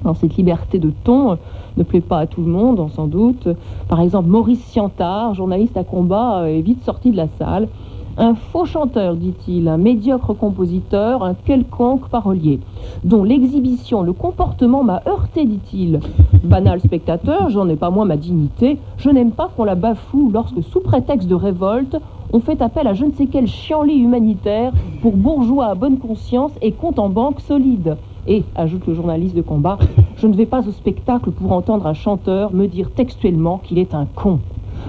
Alors, 0.05 0.17
cette 0.17 0.37
liberté 0.37 0.79
de 0.79 0.91
ton 0.91 1.39
ne 1.77 1.83
plaît 1.83 2.01
pas 2.01 2.19
à 2.19 2.27
tout 2.27 2.43
le 2.43 2.51
monde, 2.51 2.89
sans 2.91 3.07
doute. 3.07 3.49
Par 3.89 4.01
exemple, 4.01 4.29
Maurice 4.29 4.65
Siantard, 4.67 5.35
journaliste 5.35 5.77
à 5.77 5.85
combat, 5.85 6.49
est 6.49 6.61
vite 6.61 6.83
sorti 6.83 7.11
de 7.11 7.17
la 7.17 7.29
salle. 7.39 7.69
Un 8.17 8.37
faux 8.37 8.65
chanteur, 8.65 9.17
dit-il, 9.17 9.67
un 9.67 9.77
médiocre 9.77 10.35
compositeur, 10.35 11.25
un 11.25 11.35
quelconque 11.35 12.09
parolier, 12.09 12.61
dont 13.03 13.25
l'exhibition, 13.25 14.03
le 14.03 14.13
comportement 14.13 14.85
m'a 14.85 15.03
heurté, 15.09 15.45
dit-il. 15.45 15.99
Banal 16.45 16.79
spectateur, 16.79 17.51
j'en 17.51 17.69
ai 17.69 17.75
pas 17.75 17.91
moins 17.91 18.05
ma 18.05 18.17
dignité, 18.17 18.79
je 18.99 19.11
n'aime 19.11 19.33
pas 19.33 19.51
qu'on 19.57 19.65
la 19.65 19.75
bafoue 19.75 20.31
lorsque, 20.33 20.63
sous 20.63 20.79
prétexte 20.79 21.27
de 21.27 21.35
révolte, 21.35 21.97
on 22.33 22.39
fait 22.39 22.63
appel 22.63 22.87
à 22.87 22.95
je 22.95 23.05
ne 23.05 23.13
sais 23.13 23.27
quel 23.27 23.49
chienlit 23.49 23.99
humanitaire 23.99 24.73
pour 25.03 25.17
bourgeois 25.17 25.67
à 25.67 25.75
bonne 25.75 25.99
conscience 25.99 26.53
et 26.63 26.71
compte 26.71 27.01
en 27.01 27.09
banque 27.09 27.41
solide. 27.41 27.97
Et, 28.29 28.45
ajoute 28.55 28.87
le 28.87 28.95
journaliste 28.95 29.35
de 29.35 29.43
combat, 29.43 29.77
je 30.19 30.29
ne 30.29 30.35
vais 30.35 30.47
pas 30.47 30.67
au 30.69 30.71
spectacle 30.71 31.33
pour 31.33 31.51
entendre 31.51 31.89
un 31.89 31.95
chanteur 31.95 32.53
me 32.53 32.69
dire 32.69 32.93
textuellement 32.93 33.59
qu'il 33.59 33.79
est 33.79 33.93
un 33.93 34.07
con. 34.07 34.39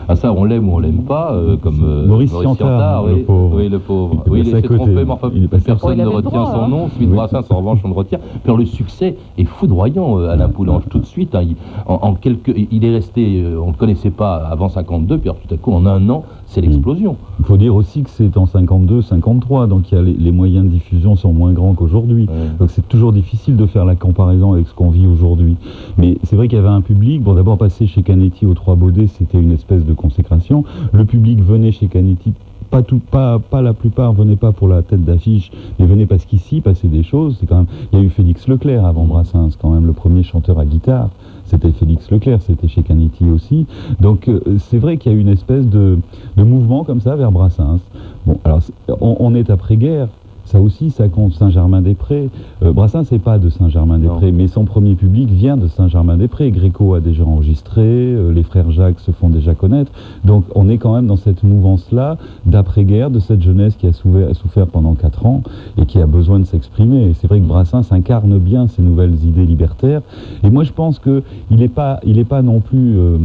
Ah 0.07 0.15
ça, 0.15 0.31
on 0.33 0.43
l'aime 0.43 0.69
ou 0.69 0.73
on 0.75 0.79
l'aime 0.79 1.03
pas, 1.03 1.33
euh, 1.33 1.57
comme 1.57 1.81
euh, 1.83 2.05
Maurice 2.05 2.31
Siantard, 2.31 3.05
oui, 3.05 3.19
le 3.19 3.23
pauvre. 3.23 3.55
oui, 3.57 3.69
le 3.69 3.79
pauvre. 3.79 4.23
Il 4.25 4.31
Oui, 4.31 4.41
il 4.45 4.51
s'est 4.51 4.61
trompé, 4.61 4.91
mais 4.91 5.09
enfin, 5.09 5.31
Il 5.33 5.45
est 5.45 5.47
passé 5.47 5.63
à 5.63 5.73
personne 5.73 5.97
ne 5.97 6.05
retient 6.05 6.29
droit, 6.29 6.51
son 6.51 6.61
hein. 6.63 6.67
nom. 6.67 6.89
Celui 6.89 7.07
de. 7.07 7.13
Brassens, 7.13 7.49
en 7.49 7.57
revanche, 7.57 7.79
on 7.83 7.87
le 7.89 7.93
retient. 7.93 8.19
Puis 8.19 8.39
alors, 8.45 8.57
le 8.57 8.65
succès 8.65 9.15
est 9.37 9.45
foudroyant, 9.45 10.19
euh, 10.19 10.29
Alain 10.29 10.49
Poulange, 10.49 10.83
tout 10.89 10.99
de 10.99 11.05
suite. 11.05 11.33
hein, 11.35 11.41
il, 11.43 11.55
en, 11.87 11.95
en 11.95 12.13
quelques, 12.15 12.53
il 12.71 12.85
est 12.85 12.91
resté, 12.91 13.41
euh, 13.41 13.59
on 13.59 13.67
ne 13.67 13.71
le 13.71 13.77
connaissait 13.77 14.11
pas 14.11 14.35
avant 14.35 14.69
52, 14.69 15.17
puis 15.17 15.29
alors, 15.29 15.39
tout 15.47 15.53
à 15.53 15.57
coup, 15.57 15.71
en 15.73 15.85
un 15.85 16.09
an, 16.09 16.23
c'est 16.55 16.61
l'explosion. 16.61 17.17
Il 17.39 17.45
faut 17.45 17.57
dire 17.57 17.75
aussi 17.75 18.03
que 18.03 18.09
c'est 18.09 18.37
en 18.37 18.45
52, 18.45 19.01
53, 19.01 19.67
donc 19.67 19.91
il 19.91 19.95
y 19.95 19.97
a 19.97 20.01
les, 20.01 20.13
les 20.13 20.31
moyens 20.31 20.65
de 20.65 20.69
diffusion 20.69 21.17
sont 21.17 21.33
moins 21.33 21.51
grands 21.51 21.73
qu'aujourd'hui. 21.73 22.27
Ouais. 22.29 22.57
Donc 22.59 22.71
c'est 22.71 22.87
toujours 22.87 23.11
difficile 23.11 23.57
de 23.57 23.65
faire 23.65 23.83
la 23.83 23.95
comparaison 23.95 24.53
avec 24.53 24.67
ce 24.67 24.73
qu'on 24.73 24.89
vit 24.89 25.05
aujourd'hui. 25.05 25.57
Mais 25.97 26.17
c'est 26.23 26.37
vrai 26.37 26.47
qu'il 26.47 26.57
y 26.57 26.61
avait 26.61 26.69
un 26.69 26.81
public. 26.81 27.21
Bon, 27.21 27.33
d'abord 27.33 27.57
passer 27.57 27.87
chez 27.87 28.03
Canetti 28.03 28.45
aux 28.45 28.53
Trois 28.53 28.75
Baudets, 28.75 29.07
c'était 29.07 29.37
une 29.37 29.51
espèce 29.51 29.85
de 29.85 29.93
consécration. 29.93 30.63
Le 30.93 31.03
public 31.03 31.41
venait 31.41 31.73
chez 31.73 31.87
Canetti. 31.87 32.31
Pas, 32.71 32.81
tout, 32.81 32.99
pas, 32.99 33.37
pas 33.37 33.61
la 33.61 33.73
plupart 33.73 34.13
venaient 34.13 34.37
pas 34.37 34.51
pour 34.51 34.67
la 34.67 34.81
tête 34.81 35.03
d'affiche, 35.03 35.51
mais 35.77 35.85
venaient 35.85 36.07
parce 36.07 36.25
qu'ici 36.25 36.61
passait 36.61 36.87
des 36.87 37.03
choses. 37.03 37.37
C'est 37.39 37.47
quand 37.47 37.57
même, 37.57 37.67
il 37.91 37.99
y 37.99 38.01
a 38.01 38.05
eu 38.05 38.09
Félix 38.09 38.47
Leclerc 38.47 38.85
avant 38.85 39.03
Brassens, 39.03 39.51
quand 39.61 39.69
même 39.69 39.85
le 39.85 39.93
premier 39.93 40.23
chanteur 40.23 40.57
à 40.57 40.65
guitare. 40.65 41.09
C'était 41.45 41.71
Félix 41.71 42.09
Leclerc, 42.11 42.41
c'était 42.41 42.67
chez 42.67 42.81
Canetti 42.81 43.25
aussi. 43.25 43.65
Donc 43.99 44.27
euh, 44.27 44.41
c'est 44.57 44.77
vrai 44.77 44.97
qu'il 44.97 45.11
y 45.11 45.15
a 45.15 45.17
une 45.17 45.29
espèce 45.29 45.65
de, 45.65 45.99
mouvement 46.37 46.83
comme 46.83 47.01
ça 47.01 47.15
vers 47.15 47.31
Brassens. 47.31 47.79
Bon, 48.25 48.39
alors 48.43 48.61
on 48.99 49.35
est 49.35 49.49
après-guerre. 49.49 50.07
Ça 50.45 50.61
aussi, 50.61 50.91
ça 50.91 51.07
compte 51.07 51.33
Saint-Germain-des-Prés. 51.33 52.29
Euh, 52.63 52.71
Brassens 52.71 53.11
n'est 53.11 53.19
pas 53.19 53.39
de 53.39 53.49
Saint-Germain-des-Prés, 53.49 54.31
mais 54.31 54.47
son 54.47 54.65
premier 54.65 54.95
public 54.95 55.29
vient 55.29 55.57
de 55.57 55.67
Saint-Germain-des-Prés. 55.67 56.51
Gréco 56.51 56.93
a 56.93 56.99
déjà 56.99 57.23
enregistré, 57.23 57.81
euh, 57.83 58.31
les 58.31 58.43
frères 58.43 58.69
Jacques 58.71 58.99
se 58.99 59.11
font 59.11 59.29
déjà 59.29 59.55
connaître. 59.55 59.91
Donc 60.23 60.45
on 60.53 60.69
est 60.69 60.77
quand 60.77 60.93
même 60.93 61.07
dans 61.07 61.15
cette 61.15 61.43
mouvance-là 61.43 62.17
d'après-guerre, 62.45 63.09
de 63.09 63.19
cette 63.19 63.41
jeunesse 63.41 63.75
qui 63.75 63.87
a 63.87 63.93
souffert, 63.93 64.29
a 64.29 64.33
souffert 64.33 64.67
pendant 64.67 64.93
quatre 64.93 65.25
ans 65.25 65.41
et 65.77 65.85
qui 65.85 65.99
a 65.99 66.05
besoin 66.05 66.39
de 66.39 66.45
s'exprimer. 66.45 67.09
Et 67.09 67.13
C'est 67.13 67.27
vrai 67.27 67.39
que 67.39 67.45
Brassens 67.45 67.91
incarne 67.91 68.37
bien 68.37 68.67
ces 68.67 68.81
nouvelles 68.81 69.15
idées 69.23 69.45
libertaires. 69.45 70.01
Et 70.43 70.49
moi, 70.49 70.63
je 70.63 70.71
pense 70.71 70.99
qu'il 70.99 71.23
n'est 71.51 71.67
pas, 71.67 71.99
il 72.05 72.19
est 72.19 72.23
pas 72.23 72.41
non 72.41 72.59
plus 72.59 72.97
euh, 72.97 73.17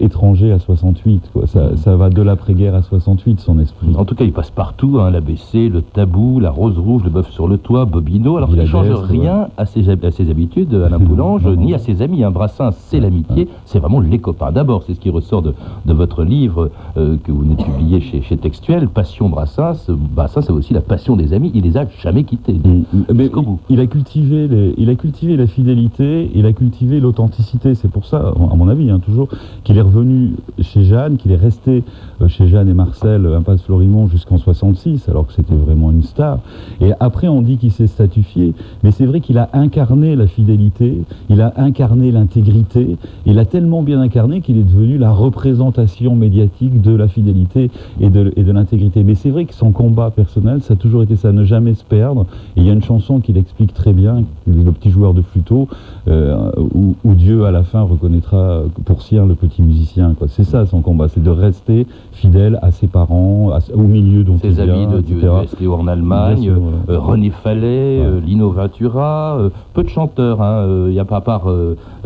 étranger 0.00 0.52
à 0.52 0.58
68. 0.58 1.30
Quoi. 1.32 1.46
Ça, 1.46 1.76
ça 1.76 1.96
va 1.96 2.10
de 2.10 2.22
l'après-guerre 2.22 2.74
à 2.74 2.82
68, 2.82 3.40
son 3.40 3.58
esprit. 3.58 3.88
En 3.96 4.04
tout 4.04 4.14
cas, 4.14 4.24
il 4.24 4.32
passe 4.32 4.50
partout, 4.50 4.98
hein, 4.98 5.10
l'ABC, 5.10 5.68
le 5.68 5.82
tabou, 5.82 6.40
la 6.40 6.50
rose 6.56 6.78
rouge, 6.78 7.02
le 7.04 7.10
bœuf 7.10 7.30
sur 7.30 7.46
le 7.48 7.58
toit, 7.58 7.84
Bobino. 7.84 8.36
Alors 8.36 8.48
Il 8.50 8.56
il 8.56 8.60
ne 8.62 8.66
change 8.66 8.88
rien 9.08 9.48
à, 9.56 9.66
ses, 9.66 9.88
à 9.90 10.10
ses 10.10 10.30
habitudes, 10.30 10.74
Alain 10.86 10.98
Poulange, 10.98 11.46
ni 11.46 11.74
à 11.74 11.78
ses 11.78 12.02
amis. 12.02 12.24
Un 12.24 12.30
Brassens, 12.30 12.72
c'est 12.72 12.98
l'amitié, 13.00 13.48
c'est 13.64 13.78
vraiment 13.78 14.00
les 14.00 14.18
copains. 14.18 14.50
D'abord, 14.52 14.82
c'est 14.84 14.94
ce 14.94 15.00
qui 15.00 15.10
ressort 15.10 15.42
de, 15.42 15.54
de 15.84 15.92
votre 15.92 16.24
livre 16.24 16.70
euh, 16.96 17.16
que 17.22 17.30
vous 17.32 17.40
venez 17.40 17.54
de 17.54 17.62
publier 17.62 18.00
chez, 18.00 18.22
chez 18.22 18.36
Textuel, 18.36 18.88
Passion 18.88 19.28
Brassens. 19.28 19.86
Brassens, 19.88 20.42
c'est 20.42 20.52
aussi 20.52 20.72
la 20.74 20.80
passion 20.80 21.16
des 21.16 21.32
amis. 21.32 21.50
Il 21.54 21.64
les 21.64 21.76
a 21.76 21.84
jamais 22.02 22.24
quittés. 22.24 22.54
Mm, 22.54 22.82
Mais 23.14 23.24
Jusqu'au 23.24 23.42
bout. 23.42 23.58
il 23.68 23.78
a 23.80 23.86
cultivé, 23.86 24.48
les- 24.48 24.74
il 24.78 24.88
a 24.90 24.94
cultivé 24.94 25.36
la 25.36 25.46
fidélité, 25.46 26.30
il 26.34 26.46
a 26.46 26.52
cultivé 26.52 27.00
l'authenticité. 27.00 27.74
C'est 27.74 27.88
pour 27.90 28.04
ça, 28.06 28.32
à 28.50 28.56
mon 28.56 28.68
avis, 28.68 28.90
hein, 28.90 28.98
toujours, 28.98 29.28
qu'il 29.64 29.76
est 29.78 29.82
revenu 29.82 30.32
chez 30.60 30.84
Jeanne, 30.84 31.16
qu'il 31.16 31.32
est 31.32 31.36
resté 31.36 31.82
euh, 32.22 32.28
chez 32.28 32.48
Jeanne 32.48 32.68
et 32.68 32.74
Marcel, 32.74 33.26
euh, 33.26 33.36
impasse 33.36 33.62
Florimont, 33.62 34.06
jusqu'en 34.06 34.38
66, 34.38 35.08
alors 35.08 35.26
que 35.26 35.32
c'était 35.32 35.54
vraiment 35.54 35.90
une 35.90 36.02
star. 36.02 36.38
Et 36.80 36.92
après, 37.00 37.28
on 37.28 37.42
dit 37.42 37.56
qu'il 37.56 37.70
s'est 37.72 37.86
statifié, 37.86 38.52
mais 38.82 38.90
c'est 38.90 39.06
vrai 39.06 39.20
qu'il 39.20 39.38
a 39.38 39.48
incarné 39.52 40.16
la 40.16 40.26
fidélité, 40.26 40.98
il 41.30 41.40
a 41.40 41.52
incarné 41.56 42.10
l'intégrité, 42.12 42.96
il 43.26 43.38
a 43.38 43.44
tellement 43.44 43.82
bien 43.82 44.00
incarné 44.00 44.40
qu'il 44.40 44.58
est 44.58 44.62
devenu 44.64 44.98
la 44.98 45.10
représentation 45.12 46.14
médiatique 46.16 46.80
de 46.82 46.94
la 46.94 47.08
fidélité 47.08 47.70
et 48.00 48.10
de, 48.10 48.32
et 48.36 48.42
de 48.44 48.52
l'intégrité. 48.52 49.04
Mais 49.04 49.14
c'est 49.14 49.30
vrai 49.30 49.44
que 49.44 49.54
son 49.54 49.70
combat 49.72 50.10
personnel, 50.10 50.60
ça 50.62 50.74
a 50.74 50.76
toujours 50.76 51.02
été 51.02 51.16
ça, 51.16 51.32
ne 51.32 51.44
jamais 51.44 51.74
se 51.74 51.84
perdre. 51.84 52.26
Et 52.56 52.60
il 52.60 52.66
y 52.66 52.70
a 52.70 52.72
une 52.72 52.82
chanson 52.82 53.20
qui 53.20 53.32
l'explique 53.32 53.72
très 53.74 53.92
bien, 53.92 54.22
le 54.46 54.70
petit 54.72 54.90
joueur 54.90 55.14
de 55.14 55.22
flûteau, 55.22 55.68
euh, 56.08 56.50
où, 56.74 56.94
où 57.04 57.14
Dieu 57.14 57.44
à 57.44 57.50
la 57.50 57.62
fin 57.62 57.82
reconnaîtra 57.82 58.62
pour 58.84 59.02
sien 59.02 59.26
le 59.26 59.34
petit 59.34 59.62
musicien. 59.62 60.14
C'est 60.28 60.44
ça 60.44 60.66
son 60.66 60.80
combat, 60.80 61.08
c'est 61.08 61.22
de 61.22 61.30
rester 61.30 61.86
fidèle 62.12 62.58
à 62.62 62.70
ses 62.70 62.86
parents, 62.86 63.50
à- 63.50 63.58
au 63.74 63.82
milieu 63.82 64.24
dont 64.24 64.36
il 64.42 64.54
Ses 64.54 64.60
amis 64.60 64.86
vient, 64.86 64.90
de, 64.96 65.00
du, 65.00 65.14
etc. 65.14 65.28
STO 65.48 65.74
en 65.74 65.86
Allemagne, 65.86 66.35
Euh. 66.44 66.98
René 66.98 67.30
Fallet, 67.30 68.00
Ouais. 68.00 68.06
euh, 68.06 68.20
Lino 68.20 68.50
Ventura, 68.50 69.36
euh, 69.38 69.50
peu 69.74 69.82
de 69.82 69.88
chanteurs. 69.88 70.40
hein, 70.42 70.66
Il 70.86 70.92
n'y 70.92 70.98
a 71.00 71.04
pas 71.04 71.16
à 71.16 71.20
part 71.20 71.48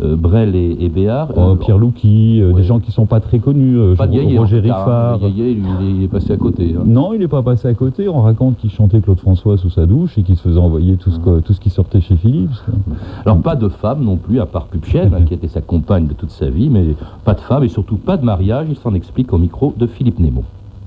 Brel 0.01 0.55
et, 0.55 0.77
et 0.79 0.89
Béard. 0.89 1.29
Pierre 1.59 1.77
Louki, 1.77 2.41
ouais. 2.43 2.53
des 2.53 2.63
gens 2.63 2.79
qui 2.79 2.91
sont 2.91 3.05
pas 3.05 3.19
très 3.19 3.39
connus, 3.39 3.77
Pas 3.97 4.05
Roger 4.05 4.57
hein. 4.57 4.61
Riffard. 4.63 5.17
Lui, 5.19 5.27
il 5.37 5.41
est- 5.41 5.91
il 5.97 6.03
est 6.03 6.07
passé 6.07 6.33
à 6.33 6.37
côté. 6.37 6.75
hein. 6.77 6.83
Non, 6.85 7.13
il 7.13 7.19
n'est 7.19 7.27
pas 7.27 7.41
passé 7.41 7.67
à 7.67 7.73
côté. 7.73 8.07
On 8.09 8.21
raconte 8.21 8.57
qu'il 8.57 8.69
chantait 8.71 8.99
Claude 9.01 9.19
François 9.19 9.57
sous 9.57 9.69
sa 9.69 9.85
douche 9.85 10.17
et 10.17 10.23
qu'il 10.23 10.35
se 10.35 10.41
faisait 10.41 10.59
envoyer 10.59 10.95
tout 10.97 11.11
ce, 11.11 11.19
que- 11.19 11.39
tout 11.39 11.53
ce 11.53 11.59
qui 11.59 11.69
sortait 11.69 12.01
chez 12.01 12.15
Philips. 12.15 12.49
Alors 13.25 13.37
pas 13.41 13.55
de 13.55 13.67
femme 13.69 14.03
non 14.03 14.17
plus, 14.17 14.39
à 14.39 14.45
part 14.45 14.65
Pupchienne, 14.65 15.11
hein, 15.15 15.23
qui 15.25 15.33
était 15.33 15.47
sa 15.47 15.61
compagne 15.61 16.07
de 16.07 16.13
toute 16.13 16.31
sa 16.31 16.49
vie, 16.49 16.69
mais 16.69 16.85
pas 17.25 17.33
de 17.33 17.39
femme 17.41 17.63
et 17.63 17.67
surtout 17.69 17.97
pas 17.97 18.17
de 18.17 18.25
mariage. 18.25 18.67
Il 18.69 18.75
s'en 18.77 18.93
explique 18.93 19.31
au 19.33 19.37
micro 19.37 19.73
de 19.77 19.87
Philippe 19.87 20.19
Nemo. 20.19 20.43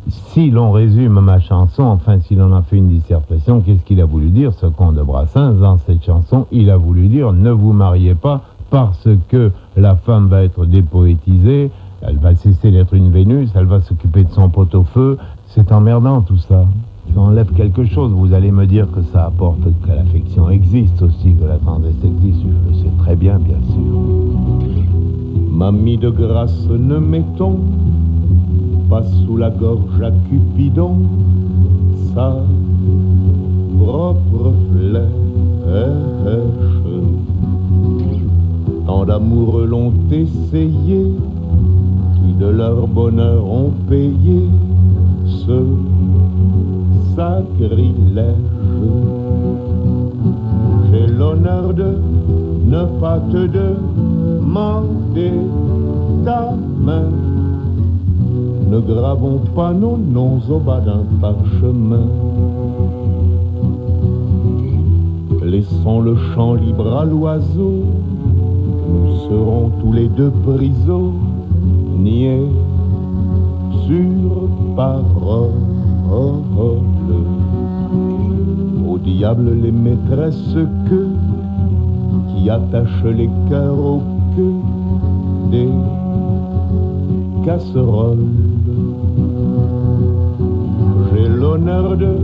Si 0.09 0.51
l'on 0.51 0.71
résume 0.71 1.21
ma 1.21 1.41
chanson, 1.41 1.85
enfin 1.85 2.19
si 2.21 2.35
l'on 2.35 2.53
en 2.53 2.63
fait 2.63 2.77
une 2.77 2.89
dissertation, 2.89 3.61
qu'est-ce 3.61 3.83
qu'il 3.85 4.01
a 4.01 4.05
voulu 4.05 4.29
dire, 4.29 4.53
ce 4.53 4.67
con 4.67 4.93
de 4.93 5.03
Brassens, 5.03 5.55
dans 5.55 5.79
cette 5.79 6.05
chanson? 6.05 6.47
Il 6.53 6.71
a 6.71 6.77
voulu 6.77 7.09
dire 7.09 7.33
ne 7.33 7.51
vous 7.51 7.73
mariez 7.73 8.15
pas 8.15 8.43
parce 8.71 9.09
que 9.29 9.51
la 9.77 9.95
femme 9.97 10.29
va 10.29 10.43
être 10.43 10.67
dépoétisée, 10.67 11.71
elle 12.03 12.19
va 12.19 12.35
cesser 12.35 12.71
d'être 12.71 12.93
une 12.93 13.11
Vénus, 13.11 13.51
elle 13.55 13.65
va 13.65 13.81
s'occuper 13.81 14.25
de 14.25 14.31
son 14.31 14.51
pot-au-feu. 14.51 15.17
C'est 15.49 15.73
emmerdant 15.73 16.21
tout 16.21 16.39
ça. 16.39 16.67
Ça 17.15 17.21
enlève 17.21 17.53
quelque 17.53 17.85
chose. 17.85 18.11
Vous 18.13 18.33
allez 18.35 18.51
me 18.51 18.67
dire 18.67 18.91
que 18.91 19.03
ça 19.13 19.27
apporte 19.27 19.61
que 19.83 19.89
l'affection 19.89 20.51
existe 20.51 21.01
aussi, 21.01 21.35
que 21.35 21.47
la 21.47 21.57
tendresse 21.59 21.95
existe. 22.05 22.43
Je 22.43 22.71
le 22.71 22.83
sais 22.83 22.91
très 22.99 23.17
bien, 23.17 23.39
bien 23.39 23.61
sûr. 23.69 24.69
Mamie 25.51 25.97
de 25.97 26.11
grâce, 26.11 26.67
ne 26.69 26.99
mettons 26.99 27.61
pas 28.95 29.03
sous 29.27 29.37
la 29.37 29.51
gorge 29.51 30.01
à 30.01 30.13
Cupidon 30.29 30.95
sa 32.15 32.37
propre 33.77 34.53
flèche. 34.71 35.03
Tant 38.87 39.05
d'amoureux 39.05 39.67
l'ont 39.67 39.93
essayé, 40.13 41.07
qui 42.15 42.33
de 42.39 42.47
leur 42.47 42.87
bonheur 42.87 43.45
ont 43.45 43.73
payé 43.89 44.49
sacrilège. 47.17 48.47
J'ai 50.93 51.07
l'honneur 51.09 51.75
de 51.75 51.91
ne 52.65 52.85
pas 53.01 53.19
te 53.33 53.43
demander 53.59 55.33
ta 56.25 56.55
main. 56.79 57.34
Ne 58.75 58.81
gravons 58.81 59.39
pas 59.55 59.73
nos 59.73 59.97
noms 59.97 60.41
au 60.51 60.59
bas 60.59 60.81
d'un 60.81 61.05
parchemin. 61.21 62.09
Laissons 65.45 66.01
le 66.01 66.17
champ 66.35 66.55
libre 66.55 66.97
à 66.97 67.05
l'oiseau, 67.05 67.85
nous 68.89 69.17
serons 69.29 69.71
tous 69.81 69.93
les 69.93 70.09
deux 70.09 70.33
prisonniers 70.45 72.43
sur 73.87 74.49
parole. 74.75 75.53
Au 78.89 78.99
diable 78.99 79.53
les 79.63 79.71
maîtresses 79.71 80.59
que 80.91 81.07
qui 82.31 82.51
attachent 82.51 83.05
les 83.05 83.31
cœurs 83.49 83.79
au 83.79 84.03
queue 84.35 84.61
des 85.53 85.69
casseroles. 87.47 88.54
De 91.59 92.17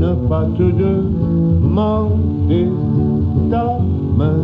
ne 0.00 0.14
pas 0.28 0.46
te 0.56 0.62
demander 0.62 2.68
ta 3.50 3.78
main. 4.16 4.38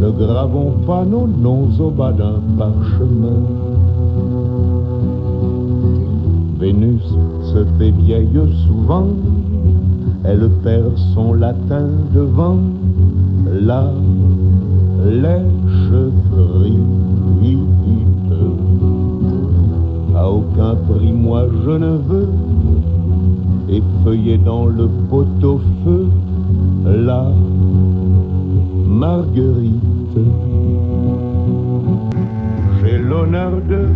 Ne 0.00 0.10
gravons 0.10 0.72
pas 0.86 1.04
nos 1.04 1.26
noms 1.26 1.68
au 1.78 1.90
bas 1.90 2.12
d'un 2.12 2.40
parchemin. 2.58 3.42
Vénus 6.58 7.02
se 7.52 7.64
fait 7.78 7.90
vieille 7.90 8.40
souvent, 8.66 9.06
elle 10.24 10.48
perd 10.62 10.96
son 11.14 11.32
latin 11.32 11.88
devant 12.14 12.58
la 13.46 13.90
lèche 15.06 16.12
frite. 16.30 16.76
À 20.14 20.30
aucun 20.30 20.74
prix, 20.86 21.12
moi 21.12 21.46
je 21.64 21.70
ne 21.70 21.96
veux 21.96 22.19
dans 24.44 24.66
le 24.66 24.88
pot-au-feu 25.08 26.08
la 26.84 27.30
marguerite. 28.88 30.18
J'ai 32.82 32.98
l'honneur 32.98 33.52
de 33.68 33.86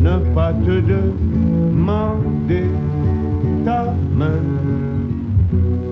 ne 0.00 0.34
pas 0.34 0.54
te 0.54 0.80
demander 0.80 2.64
ta 3.64 3.84
main. 4.16 4.40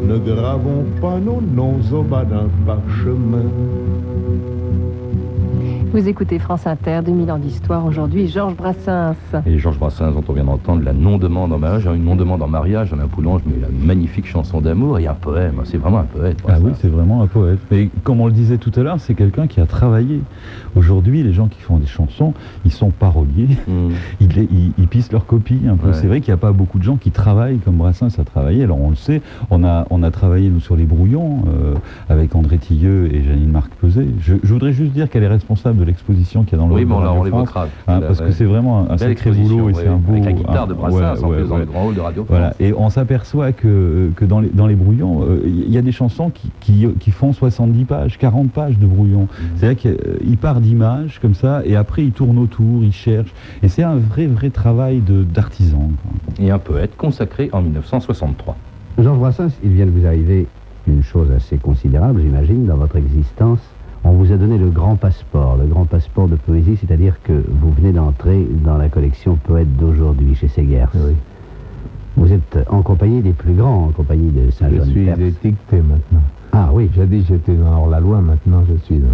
Ne 0.08 0.18
gravons 0.18 0.86
pas 1.02 1.18
nos 1.18 1.42
noms 1.42 1.80
au 1.92 2.02
bas 2.02 2.24
d'un 2.24 2.48
parchemin. 2.66 3.44
Vous 5.92 6.08
écoutez 6.08 6.38
France 6.38 6.68
Inter, 6.68 7.00
2000 7.04 7.32
ans 7.32 7.38
d'histoire. 7.38 7.84
Aujourd'hui, 7.84 8.28
Georges 8.28 8.54
Brassens. 8.54 9.16
Et 9.44 9.58
Georges 9.58 9.78
Brassens, 9.78 10.12
dont 10.12 10.22
on 10.28 10.32
vient 10.32 10.44
d'entendre 10.44 10.84
la 10.84 10.92
non-demande 10.92 11.52
en 11.52 11.58
mariage, 11.58 11.86
une 11.92 12.04
non-demande 12.04 12.42
en 12.42 12.46
mariage, 12.46 12.92
un 12.94 13.08
Poulange, 13.08 13.40
mais 13.44 13.54
la 13.60 13.66
magnifique 13.68 14.26
chanson 14.26 14.60
d'amour 14.60 15.00
et 15.00 15.08
un 15.08 15.14
poème. 15.14 15.62
C'est 15.64 15.78
vraiment 15.78 15.98
un 15.98 16.04
poète. 16.04 16.38
Ah 16.48 16.58
oui, 16.62 16.70
c'est 16.80 16.88
vraiment 16.88 17.22
un 17.22 17.26
poète. 17.26 17.58
Mais 17.72 17.88
comme 18.04 18.20
on 18.20 18.26
le 18.26 18.32
disait 18.32 18.58
tout 18.58 18.70
à 18.76 18.82
l'heure, 18.84 19.00
c'est 19.00 19.14
quelqu'un 19.14 19.48
qui 19.48 19.60
a 19.60 19.66
travaillé. 19.66 20.20
Aujourd'hui, 20.76 21.24
les 21.24 21.32
gens 21.32 21.48
qui 21.48 21.60
font 21.60 21.78
des 21.78 21.86
chansons, 21.88 22.34
ils 22.64 22.70
sont 22.70 22.90
paroliers. 22.90 23.48
Mmh. 23.66 23.88
Ils, 24.20 24.28
les- 24.28 24.48
ils- 24.52 24.72
ils 24.78 24.86
pissent 24.86 25.10
leur 25.10 25.26
copie 25.26 25.60
un 25.68 25.76
peu. 25.76 25.88
Ouais. 25.88 25.92
C'est 25.94 26.06
vrai 26.06 26.20
qu'il 26.20 26.30
n'y 26.32 26.34
a 26.38 26.40
pas 26.40 26.52
beaucoup 26.52 26.78
de 26.78 26.84
gens 26.84 26.96
qui 26.96 27.10
travaillent 27.10 27.58
comme 27.58 27.76
Brassens 27.76 28.18
a 28.20 28.24
travaillé. 28.24 28.62
Alors 28.62 28.80
on 28.80 28.90
le 28.90 28.96
sait, 28.96 29.22
on 29.50 29.64
a, 29.64 29.86
on 29.90 30.02
a 30.04 30.10
travaillé 30.12 30.50
nous 30.50 30.60
sur 30.60 30.76
les 30.76 30.84
brouillons 30.84 31.42
euh, 31.48 31.74
avec 32.08 32.34
André 32.36 32.58
Tilleux 32.58 33.12
et 33.12 33.24
Janine 33.24 33.50
Marc 33.50 33.72
Peset. 33.80 34.06
Je, 34.20 34.34
je 34.42 34.52
voudrais 34.52 34.72
juste 34.72 34.92
dire 34.92 35.08
qu'elle 35.10 35.22
est 35.24 35.28
responsable 35.28 35.79
de 35.80 35.84
l'exposition 35.84 36.44
qu'il 36.44 36.52
y 36.52 36.54
a 36.54 36.58
dans 36.58 36.68
le 36.68 36.74
Oui, 36.74 36.84
mais 36.84 36.94
on, 36.94 37.00
la- 37.00 37.12
on 37.12 37.24
l'évoquera. 37.24 37.66
Hein, 37.88 38.00
parce 38.00 38.20
que 38.20 38.30
c'est 38.30 38.44
vraiment 38.44 38.90
un, 38.90 38.98
sacré 38.98 39.30
boulot 39.32 39.70
et 39.70 39.74
c'est 39.74 39.88
un 39.88 39.96
beau. 39.96 40.12
Avec 40.12 40.24
la 40.26 40.32
guitare 40.32 40.66
de 40.66 40.74
Brassens, 40.74 41.24
en 41.24 41.28
ouais, 41.28 41.38
plus, 41.38 41.48
dans 41.48 41.54
ouais. 41.54 41.60
le 41.60 41.66
grand 41.66 41.86
hall 41.88 41.94
de 41.94 42.00
Radio 42.00 42.24
France. 42.24 42.28
Voilà, 42.38 42.54
et 42.60 42.72
on 42.72 42.90
s'aperçoit 42.90 43.52
que, 43.52 44.10
que 44.14 44.24
dans, 44.24 44.40
les, 44.40 44.48
dans 44.50 44.66
les 44.66 44.74
brouillons, 44.76 45.22
euh, 45.22 45.40
il 45.44 45.70
y 45.72 45.78
a 45.78 45.82
des 45.82 45.92
chansons 45.92 46.30
qui, 46.30 46.50
qui, 46.60 46.86
qui 47.00 47.10
font 47.10 47.32
70 47.32 47.84
pages, 47.86 48.18
40 48.18 48.50
pages 48.52 48.78
de 48.78 48.86
brouillon. 48.86 49.26
C'est-à-dire 49.56 49.94
qu'il 49.96 50.36
part 50.36 50.60
d'images 50.60 51.18
comme 51.20 51.34
ça, 51.34 51.62
et 51.64 51.74
après 51.76 52.04
il 52.04 52.12
tourne 52.12 52.38
autour, 52.38 52.84
il 52.84 52.92
cherche. 52.92 53.32
Et 53.62 53.68
c'est 53.68 53.82
un 53.82 53.96
vrai, 53.96 54.26
vrai 54.26 54.50
travail 54.50 55.00
de- 55.00 55.24
d'artisan. 55.24 55.90
Et 56.38 56.50
un 56.50 56.58
poète 56.58 56.96
consacré 56.96 57.48
en 57.52 57.62
1963. 57.62 58.56
Georges 58.98 59.18
Brassens, 59.18 59.52
il 59.64 59.70
vient 59.70 59.86
de 59.86 59.90
vous 59.90 60.06
arriver 60.06 60.46
une 60.86 61.02
chose 61.02 61.30
assez 61.30 61.56
considérable, 61.56 62.20
j'imagine, 62.20 62.66
dans 62.66 62.76
votre 62.76 62.96
existence. 62.96 63.60
On 64.02 64.12
vous 64.12 64.32
a 64.32 64.36
donné 64.36 64.56
le 64.56 64.70
grand 64.70 64.96
passeport, 64.96 65.56
le 65.58 65.66
grand 65.66 65.84
passeport 65.84 66.26
de 66.28 66.36
poésie, 66.36 66.76
c'est-à-dire 66.80 67.16
que 67.22 67.32
vous 67.32 67.70
venez 67.72 67.92
d'entrer 67.92 68.46
dans 68.64 68.78
la 68.78 68.88
collection 68.88 69.36
Poètes 69.36 69.76
d'aujourd'hui 69.76 70.34
chez 70.34 70.48
Segers. 70.48 70.86
Oui. 70.94 71.14
Vous 72.16 72.32
êtes 72.32 72.58
en 72.70 72.82
compagnie 72.82 73.20
des 73.20 73.32
plus 73.32 73.52
grands, 73.54 73.86
en 73.86 73.88
compagnie 73.92 74.30
de 74.30 74.46
Je 74.46 74.50
Saint-Jean 74.52 74.84
suis 74.84 75.04
Pers. 75.04 75.20
étiqueté 75.20 75.76
maintenant. 75.76 76.22
Ah 76.52 76.70
oui, 76.72 76.90
Jadis 76.94 77.24
j'étais 77.28 77.54
dans 77.54 77.72
hors-la-loi, 77.82 78.20
maintenant 78.20 78.62
je 78.68 78.74
suis 78.84 78.96
dans- 78.98 79.08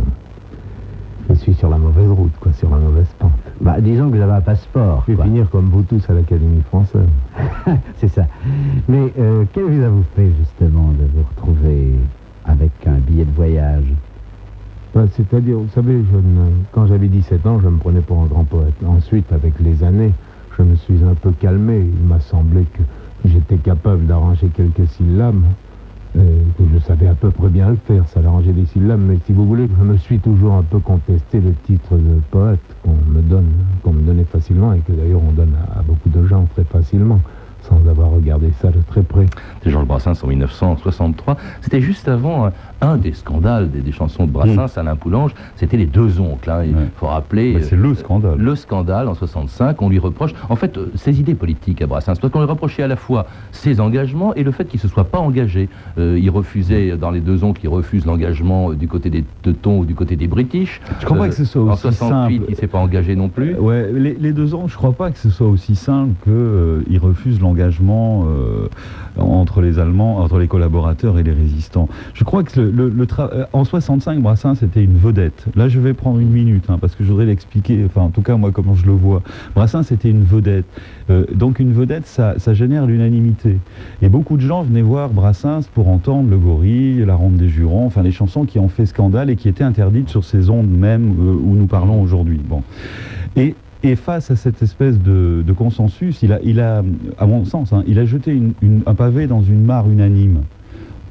Je 1.29 1.35
suis 1.35 1.55
sur 1.55 1.68
la 1.68 1.77
mauvaise 1.79 2.09
route, 2.09 2.33
quoi, 2.40 2.53
sur 2.53 2.70
la 2.70 2.77
mauvaise 2.79 3.09
pente. 3.18 3.33
bah, 3.61 3.81
disons 3.81 4.09
que 4.11 4.16
vous 4.16 4.22
avez 4.22 4.33
un 4.33 4.40
passeport. 4.40 5.03
Je 5.07 5.12
vais 5.12 5.16
quoi. 5.16 5.25
finir 5.25 5.51
comme 5.51 5.66
vous 5.66 5.83
tous 5.83 6.09
à 6.09 6.12
l'Académie 6.14 6.62
française. 6.68 7.09
C'est 7.96 8.09
ça. 8.09 8.27
Mais 8.88 9.12
euh, 9.18 9.44
ça 9.53 9.88
vous 9.90 10.05
fait 10.14 10.31
justement 10.38 10.88
de 10.92 11.05
vous 11.12 11.25
retrouver 11.35 11.94
avec 12.44 12.70
un 12.87 12.99
billet 12.99 13.25
de 13.25 13.33
voyage? 13.33 13.85
C'est-à-dire, 15.14 15.59
vous 15.59 15.68
savez, 15.74 16.02
quand 16.72 16.87
j'avais 16.87 17.09
17 17.09 17.46
ans, 17.46 17.61
je 17.62 17.68
me 17.68 17.76
prenais 17.78 18.00
pour 18.00 18.20
un 18.22 18.26
grand 18.26 18.44
poète. 18.44 18.74
Ensuite, 18.87 19.30
avec 19.32 19.52
les 19.61 19.85
années, 19.85 20.12
je 20.56 20.62
me 20.62 20.74
suis 20.76 20.98
un 21.04 21.14
peu 21.14 21.32
calmé. 21.32 21.80
Il 21.80 22.09
m'a 22.09 22.20
semblé 22.20 22.62
que 22.62 22.82
j'étais 23.28 23.56
capable 23.56 24.06
d'arranger 24.06 24.48
quelques 24.48 24.88
syllabes, 24.88 25.42
euh, 26.16 26.20
que 26.56 26.64
je 26.72 26.78
savais 26.78 27.09
à 27.09 27.14
peu 27.14 27.30
près 27.30 27.48
bien 27.48 27.68
le 27.70 27.76
faire, 27.87 28.09
ça 28.09 28.20
d'arranger 28.20 28.52
des 28.52 28.64
syllabes. 28.66 29.00
Mais 29.00 29.18
si 29.26 29.32
vous 29.32 29.46
voulez, 29.46 29.68
je 29.78 29.85
me 29.85 29.96
suis 29.98 30.18
toujours 30.18 30.54
un 30.54 30.62
peu 30.62 30.78
contesté 30.78 31.40
le 31.40 31.52
titre 31.66 31.96
de 31.96 32.20
poète 32.30 32.61
qu'on 32.82 32.96
me 33.12 33.20
donne, 33.20 33.52
qu'on 33.82 33.92
me 33.92 34.00
donnait 34.02 34.24
facilement 34.24 34.72
et 34.72 34.78
que 34.78 34.92
d'ailleurs 34.92 35.20
on 35.26 35.32
donne 35.32 35.54
à, 35.74 35.80
à 35.80 35.82
beaucoup 35.82 36.09
de 36.09 36.26
gens 36.26 36.46
très 36.54 36.64
facilement, 36.64 37.20
sans 37.62 37.87
avoir 37.88 38.11
regardé 38.11 38.50
ça 38.62 38.70
de 38.70 38.80
très 38.88 39.02
près. 39.02 39.26
C'est 39.62 39.70
Georges 39.70 39.87
Brassens 39.87 40.22
en 40.22 40.28
1963. 40.28 41.37
C'était 41.61 41.80
juste 41.80 42.09
avant 42.09 42.46
euh, 42.46 42.50
un 42.80 42.96
des 42.96 43.12
scandales 43.12 43.70
des, 43.70 43.80
des 43.80 43.92
chansons 43.92 44.26
de 44.26 44.30
Brassens, 44.30 44.76
Alain 44.78 44.96
Poulange. 44.96 45.32
C'était 45.56 45.76
les 45.76 45.86
deux 45.86 46.20
oncles. 46.20 46.50
hein. 46.50 46.62
Il 46.64 46.74
Ouais. 46.76 46.82
faut 46.96 47.06
rappeler. 47.06 47.56
Euh, 47.56 47.60
c'est 47.62 47.76
le 47.76 47.94
scandale. 47.94 48.36
Le 48.38 48.54
scandale 48.54 49.08
en 49.08 49.14
65, 49.14 49.80
on 49.82 49.88
lui 49.88 49.98
reproche, 49.98 50.32
en 50.48 50.56
fait, 50.56 50.76
euh, 50.76 50.90
ses 50.94 51.18
idées 51.20 51.34
politiques 51.34 51.80
à 51.82 51.86
Brassens, 51.86 52.14
parce 52.20 52.32
qu'on 52.32 52.40
lui 52.40 52.46
reprochait 52.48 52.82
à 52.82 52.88
la 52.88 52.96
fois 52.96 53.26
ses 53.52 53.80
engagements 53.80 54.34
et 54.34 54.42
le 54.42 54.50
fait 54.50 54.64
qu'il 54.66 54.78
ne 54.78 54.82
se 54.82 54.88
soit 54.88 55.04
pas 55.04 55.18
engagé. 55.18 55.68
Euh, 55.98 56.18
il 56.20 56.28
refusait, 56.30 56.96
dans 56.96 57.10
les 57.10 57.20
deux 57.20 57.44
oncles, 57.44 57.60
il 57.64 57.68
refuse 57.68 58.04
l'engagement 58.06 58.70
euh, 58.70 58.74
du 58.74 58.88
côté 58.88 59.10
des 59.10 59.24
Teutons 59.42 59.78
ou 59.78 59.84
du 59.84 59.94
côté 59.94 60.16
des 60.16 60.26
British. 60.26 60.80
Je 61.00 61.04
crois 61.06 61.18
pas 61.18 61.28
que 61.28 61.34
ce 61.34 61.44
soit 61.44 61.62
En 61.62 61.72
aussi 61.72 61.82
68, 61.82 62.08
simple. 62.38 62.44
il 62.48 62.50
ne 62.52 62.56
s'est 62.56 62.66
pas 62.66 62.78
engagé 62.78 63.16
non 63.16 63.28
plus. 63.28 63.54
Euh, 63.54 63.60
Ouais, 63.60 63.90
les, 63.92 64.14
les 64.14 64.32
deux 64.32 64.54
ans, 64.54 64.66
je 64.68 64.76
crois 64.76 64.92
pas 64.92 65.10
que 65.10 65.18
ce 65.18 65.30
soit 65.30 65.48
aussi 65.48 65.74
simple 65.76 66.12
qu'il 66.24 66.98
refuse 66.98 67.40
l'engagement 67.40 68.26
euh, 68.28 68.68
entre 69.18 69.60
les 69.60 69.78
Allemands, 69.78 70.18
entre 70.18 70.38
les 70.38 70.46
collaborateurs 70.48 71.18
et 71.18 71.22
les 71.22 71.32
résistants. 71.32 71.88
Je 72.14 72.22
crois 72.24 72.42
que 72.42 72.60
le, 72.60 72.65
euh, 72.66 73.44
en 73.52 73.64
65, 73.64 74.20
Brassens 74.20 74.62
était 74.62 74.83
une 74.83 74.96
vedette. 74.96 75.46
Là, 75.55 75.68
je 75.68 75.81
vais 75.81 75.94
prendre 75.94 76.18
une 76.18 76.31
minute 76.31 76.64
hein, 76.68 76.79
parce 76.81 76.94
que 76.94 77.05
je 77.05 77.11
voudrais 77.11 77.26
l'expliquer. 77.26 77.83
Enfin, 77.87 78.02
en 78.02 78.11
tout 78.11 78.22
cas, 78.22 78.37
moi, 78.37 78.50
comment 78.52 78.74
je 78.74 78.87
le 78.87 78.92
vois. 78.92 79.22
Brassens 79.55 79.90
était 79.92 80.11
une 80.11 80.24
vedette. 80.24 80.66
Euh, 81.11 81.24
donc, 81.35 81.59
une 81.59 81.72
vedette, 81.72 82.07
ça, 82.07 82.37
génère 82.55 82.87
l'unanimité. 82.87 83.59
Et 84.02 84.09
beaucoup 84.09 84.37
de 84.37 84.42
gens 84.42 84.62
venaient 84.62 84.83
voir 84.83 85.11
Brassens 85.11 85.68
pour 85.74 85.88
entendre 85.88 86.31
Le 86.31 86.38
Gorille, 86.38 87.05
La 87.05 87.14
Ronde 87.14 87.37
des 87.37 87.48
Jurons, 87.48 87.87
enfin 87.87 88.02
les 88.02 88.12
chansons 88.12 88.44
qui 88.44 88.59
ont 88.59 88.68
fait 88.68 88.87
scandale 88.87 89.31
et 89.31 89.37
qui 89.37 89.48
étaient 89.48 89.64
interdites 89.64 90.09
sur 90.09 90.24
ces 90.24 90.50
ondes 90.50 90.70
même 90.70 91.14
euh, 91.20 91.33
où 91.33 91.55
nous 91.55 91.66
parlons 91.66 92.00
aujourd'hui. 92.00 92.40
Bon. 92.42 92.62
Et, 93.37 93.55
face 93.94 94.33
à 94.33 94.37
cette 94.37 94.62
espèce 94.62 94.98
de, 95.00 95.44
consensus, 95.57 96.20
il 96.22 96.61
a, 96.61 96.83
à 97.18 97.26
mon 97.26 97.44
sens, 97.44 97.72
hein, 97.72 97.85
il 97.87 98.00
a 98.00 98.05
jeté 98.05 98.37
un 98.85 98.94
pavé 98.94 99.29
dans 99.29 99.42
une 99.42 99.64
mare 99.64 99.88
unanime. 99.88 100.40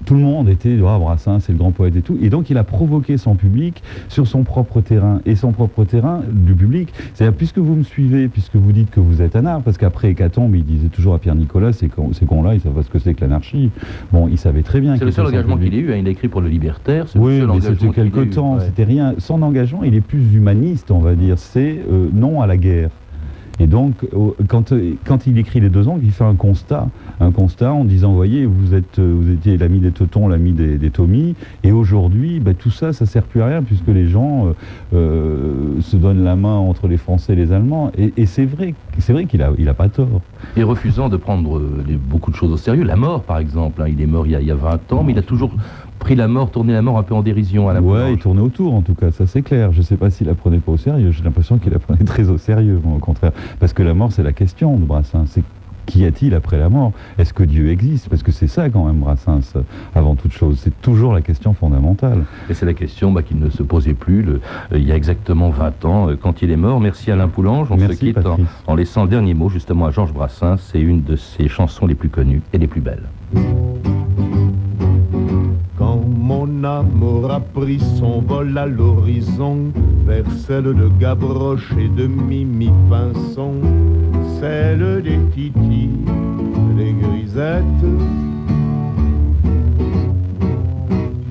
Tout 0.06 0.14
le 0.14 0.20
monde 0.22 0.48
était, 0.50 0.78
ah, 0.88 1.00
Brassens, 1.00 1.40
c'est 1.42 1.52
le 1.52 1.58
grand 1.58 1.72
poète 1.72 1.96
et 1.96 2.02
tout. 2.02 2.18
Et 2.22 2.30
donc, 2.30 2.50
il 2.50 2.58
a 2.58 2.64
provoqué 2.64 3.18
son 3.18 3.36
public 3.36 3.82
sur 4.08 4.28
son 4.28 4.44
propre 4.44 4.82
terrain. 4.82 5.20
Et 5.26 5.36
son 5.36 5.52
propre 5.52 5.84
terrain 5.84 6.22
du 6.32 6.54
public, 6.54 6.94
c'est-à-dire, 7.14 7.36
puisque 7.36 7.58
vous 7.58 7.76
me 7.76 7.84
suivez, 7.84 8.28
puisque 8.28 8.56
vous 8.56 8.72
dites 8.72 8.92
que 8.92 9.00
vous 9.00 9.22
êtes 9.22 9.36
anard, 9.36 9.62
parce 9.62 9.78
qu'après 9.78 10.12
Hécatombe, 10.12 10.56
il 10.56 10.64
disait 10.64 10.90
toujours 10.90 11.16
à 11.16 11.20
Pierre-Nicolas, 11.20 11.74
ces 11.74 11.88
cons- 11.88 12.14
ces 12.14 12.26
cons-là, 12.26 12.54
ils 12.54 12.62
savent 12.62 12.74
pas 12.74 12.84
ce 12.84 12.90
que 12.90 13.00
c'est 13.00 13.14
que 13.16 13.22
l'anarchie. 13.22 13.72
Bon, 14.14 14.28
il 14.28 14.38
savait 14.38 14.62
très 14.62 14.80
bien 14.80 14.96
C'est 14.98 15.06
le 15.06 15.12
seul 15.12 15.26
engagement 15.26 15.58
qu'il 15.58 15.74
ait 15.74 15.78
eu. 15.78 15.92
hein. 15.94 15.98
Il 15.98 16.08
a 16.08 16.12
écrit 16.12 16.28
pour 16.28 16.42
le 16.42 16.50
Libertaire. 16.50 17.06
c'est 17.08 17.18
le 17.18 17.26
Oui, 17.26 17.40
seul 17.40 17.50
mais 17.54 17.62
c'était 17.62 17.90
quelque 17.90 18.20
temps, 18.34 18.56
Ouais. 18.58 18.66
c'était 18.66 18.84
rien. 18.84 19.16
Son 19.18 19.42
engagement, 19.42 19.84
il 19.84 19.96
est 19.96 20.02
plus 20.02 20.36
humaniste, 20.36 20.92
on 20.92 21.00
va 21.00 21.16
dire. 21.16 21.40
C'est 21.40 21.80
euh, 21.92 22.08
non 22.14 22.42
à 22.42 22.48
la 22.48 22.58
guerre. 22.58 22.90
Et 23.60 23.68
donc, 23.68 23.94
quand, 24.48 24.72
il 25.28 25.38
écrit 25.38 25.60
Les 25.60 25.70
Deux 25.70 25.88
Oncles, 25.88 26.04
il 26.04 26.12
fait 26.12 26.24
un 26.24 26.36
constat, 26.36 26.88
un 27.20 27.32
constat 27.32 27.72
en 27.72 27.86
disant, 27.86 28.14
voyez, 28.14 28.46
vous, 28.46 28.74
êtes, 28.74 29.00
vous 29.00 29.32
étiez 29.32 29.58
l'ami 29.58 29.80
des 29.80 29.92
Teutons, 29.92 30.28
l'ami 30.28 30.52
des, 30.52 30.78
des 30.78 30.92
et 31.64 31.72
aujourd'hui, 31.72 32.40
bah, 32.40 32.54
tout 32.54 32.72
ça, 32.72 32.94
ça 32.94 33.06
sert 33.06 33.24
plus 33.24 33.42
à 33.42 33.48
rien, 33.48 33.64
puisque 33.64 33.88
les 33.88 34.08
gens 34.08 34.54
se 34.92 35.96
donnent 35.96 36.24
la 36.24 36.36
main 36.36 36.56
entre 36.56 36.88
les 36.88 36.98
Français 36.98 37.34
et 37.34 37.36
les 37.36 37.52
Allemands. 37.52 37.92
Et, 37.98 38.26
c'est 38.26 38.46
vrai, 38.46 38.74
c'est 39.00 39.14
vrai 39.14 39.26
qu'il 39.26 39.42
a, 39.42 39.52
il 39.58 39.70
a 39.70 39.74
pas 39.74 39.90
tort. 39.90 40.22
Et 40.58 40.64
refusant 40.64 41.10
de 41.10 41.18
prendre 41.18 41.62
beaucoup 42.10 42.32
de 42.32 42.36
choses 42.36 42.52
au 42.52 42.58
sérieux, 42.58 42.84
la 42.84 42.96
mort, 42.96 43.24
par 43.24 43.38
exemple, 43.38 43.82
hein, 43.82 43.88
il 43.88 44.02
est 44.02 44.06
mort 44.06 44.26
il 44.26 44.32
y, 44.32 44.36
a, 44.36 44.42
il 44.42 44.48
y 44.48 44.52
a 44.52 44.56
20 44.56 44.94
ans, 44.94 45.04
mais 45.04 45.14
il 45.14 45.20
a 45.20 45.24
toujours 45.24 45.52
pris 46.00 46.16
la 46.16 46.28
mort, 46.28 46.52
tourné 46.52 46.74
la 46.74 46.82
mort 46.82 46.98
un 46.98 47.04
peu 47.04 47.14
en 47.14 47.22
dérision 47.22 47.70
à 47.70 47.74
la 47.74 47.82
Ouais, 47.82 48.14
il 48.14 48.20
tournait 48.20 48.42
autour 48.42 48.74
en 48.74 48.82
tout 48.82 48.96
cas, 48.96 49.12
ça 49.12 49.26
c'est 49.28 49.42
clair. 49.42 49.72
Je 49.72 49.80
ne 49.80 49.84
sais 49.84 49.98
pas 49.98 50.10
s'il 50.10 50.28
la 50.28 50.36
prenait 50.36 50.60
pas 50.60 50.72
au 50.72 50.78
sérieux, 50.78 51.12
j'ai 51.12 51.24
l'impression 51.24 51.58
qu'il 51.58 51.72
la 51.72 51.80
prenait 51.80 52.04
très 52.06 52.30
au 52.30 52.38
sérieux, 52.38 52.80
au 52.84 53.00
contraire. 53.00 53.32
Parce 53.60 53.74
que 53.74 53.84
la 53.84 53.94
mort, 53.94 54.12
c'est 54.12 54.24
la 54.24 54.34
question 54.34 54.76
de 54.78 54.86
Brassens. 54.86 55.26
C'est 55.28 55.44
qu'y 55.86 56.06
a-t-il 56.06 56.34
après 56.34 56.58
la 56.58 56.70
mort? 56.70 56.92
Est-ce 57.18 57.34
que 57.34 57.44
Dieu 57.44 57.70
existe? 57.70 58.10
Parce 58.10 58.24
que 58.24 58.32
c'est 58.32 58.48
ça 58.48 58.70
quand 58.70 58.86
même 58.86 58.98
Brassens, 58.98 59.54
avant 59.94 60.16
toute 60.16 60.34
chose. 60.34 60.60
C'est 60.62 60.82
toujours 60.82 61.14
la 61.14 61.22
question 61.22 61.54
fondamentale. 61.54 62.26
Et 62.50 62.54
c'est 62.54 62.66
la 62.66 62.74
question 62.74 63.12
bah, 63.12 63.24
qu'il 63.24 63.40
ne 63.40 63.50
se 63.50 63.64
posait 63.64 63.94
plus 63.94 64.26
euh, 64.28 64.40
il 64.72 64.84
y 64.84 64.92
a 64.92 64.96
exactement 64.96 65.50
20 65.50 65.86
ans, 65.86 66.10
euh, 66.10 66.16
quand 66.16 66.42
il 66.42 66.52
est 66.52 66.58
mort. 66.58 66.80
Merci 66.80 67.12
Alain 67.12 67.28
Poulange. 67.28 67.68
On 67.70 67.78
se 67.78 67.94
quitte 67.94 68.26
en, 68.26 68.38
en, 68.68 68.76
laissant 68.76 69.04
le 69.04 69.10
dernier 69.10 69.34
mot 69.34 69.50
justement 69.50 69.86
à 69.86 69.92
Georges 69.92 70.14
Brassens. 70.14 70.58
C'est 70.58 70.82
une 70.82 71.04
de 71.04 71.16
ses 71.16 71.48
chansons 71.48 71.86
les 71.86 71.96
plus 71.96 72.10
connues 72.10 72.42
et 72.54 72.58
les 72.58 72.68
plus 72.68 72.82
belles. 72.82 73.04
Mon 76.18 76.64
amour 76.64 77.30
a 77.30 77.40
pris 77.40 77.80
son 78.00 78.22
vol 78.22 78.58
à 78.58 78.66
l'horizon 78.66 79.72
vers 80.06 80.30
celle 80.32 80.74
de 80.74 80.90
Gavroche 81.00 81.72
et 81.78 81.90
de 81.90 82.08
Mimi 82.08 82.72
Pinson, 82.90 83.54
celle 84.40 85.04
des 85.04 85.20
Titi, 85.34 85.90
des 86.78 86.94
grisettes. 86.94 87.64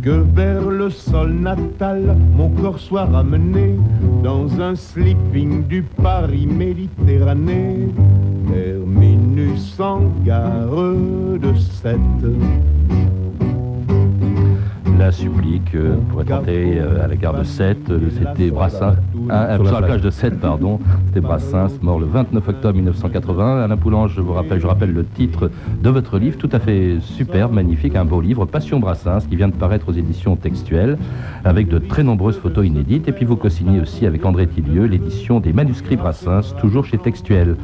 Que 0.03 0.23
vers 0.35 0.69
le 0.69 0.91
sol 0.91 1.33
natal 1.33 2.15
mon 2.37 2.51
corps 2.51 2.79
soit 2.79 3.07
ramené 3.07 3.77
dans 4.23 4.61
un 4.61 4.75
sleeping 4.75 5.67
du 5.67 5.83
Paris 5.83 6.47
Méditerranée, 6.47 7.89
terminus 8.53 9.81
en 9.81 10.03
gare 10.25 10.95
de 11.41 11.55
Sète 11.55 11.99
la 15.05 15.13
supplique 15.13 15.75
euh, 15.75 15.97
pour 16.09 16.25
tenter 16.25 16.79
euh, 16.79 17.05
à 17.05 17.09
la 17.09 17.17
gare 17.17 17.35
de 17.35 17.45
7. 17.45 17.91
Euh, 17.91 18.01
c'était 18.11 18.51
Brassens, 19.15 19.65
sur 19.65 19.81
la 19.81 19.87
plage 19.87 20.01
de 20.01 20.11
7, 20.11 20.41
pardon. 20.41 20.81
C'était 21.07 21.21
Brassens, 21.21 21.79
mort 21.83 21.99
le 21.99 22.07
29 22.07 22.49
octobre 22.49 22.75
1980. 22.75 23.65
Alain 23.65 23.77
Poulange, 23.77 24.13
je 24.15 24.21
vous 24.21 24.33
rappelle, 24.33 24.61
je 24.61 24.67
rappelle 24.67 24.93
le 24.93 25.05
titre 25.05 25.51
de 25.83 25.91
votre 25.91 26.19
livre, 26.19 26.37
tout 26.37 26.49
à 26.53 26.59
fait 26.59 26.99
superbe, 27.01 27.53
magnifique, 27.53 27.95
un 27.97 28.05
beau 28.05 28.21
livre, 28.21 28.45
Passion 28.45 28.81
Brassens, 28.81 29.27
qui 29.29 29.37
vient 29.37 29.49
de 29.49 29.55
paraître 29.55 29.89
aux 29.89 29.93
éditions 29.93 30.37
textuelles, 30.37 30.99
avec 31.45 31.69
de 31.69 31.79
très 31.79 32.03
nombreuses 32.03 32.39
photos 32.39 32.67
inédites. 32.67 33.09
Et 33.09 33.13
puis 33.13 33.25
vous 33.25 33.37
co-signez 33.37 33.81
aussi 33.81 34.07
avec 34.07 34.25
André 34.27 34.47
Tillieu 34.47 34.85
l'édition 34.85 35.41
des 35.41 35.53
manuscrits 35.53 35.97
Brassens, 35.97 36.55
toujours 36.61 36.85
chez 36.85 36.99
Textuel. 36.99 37.57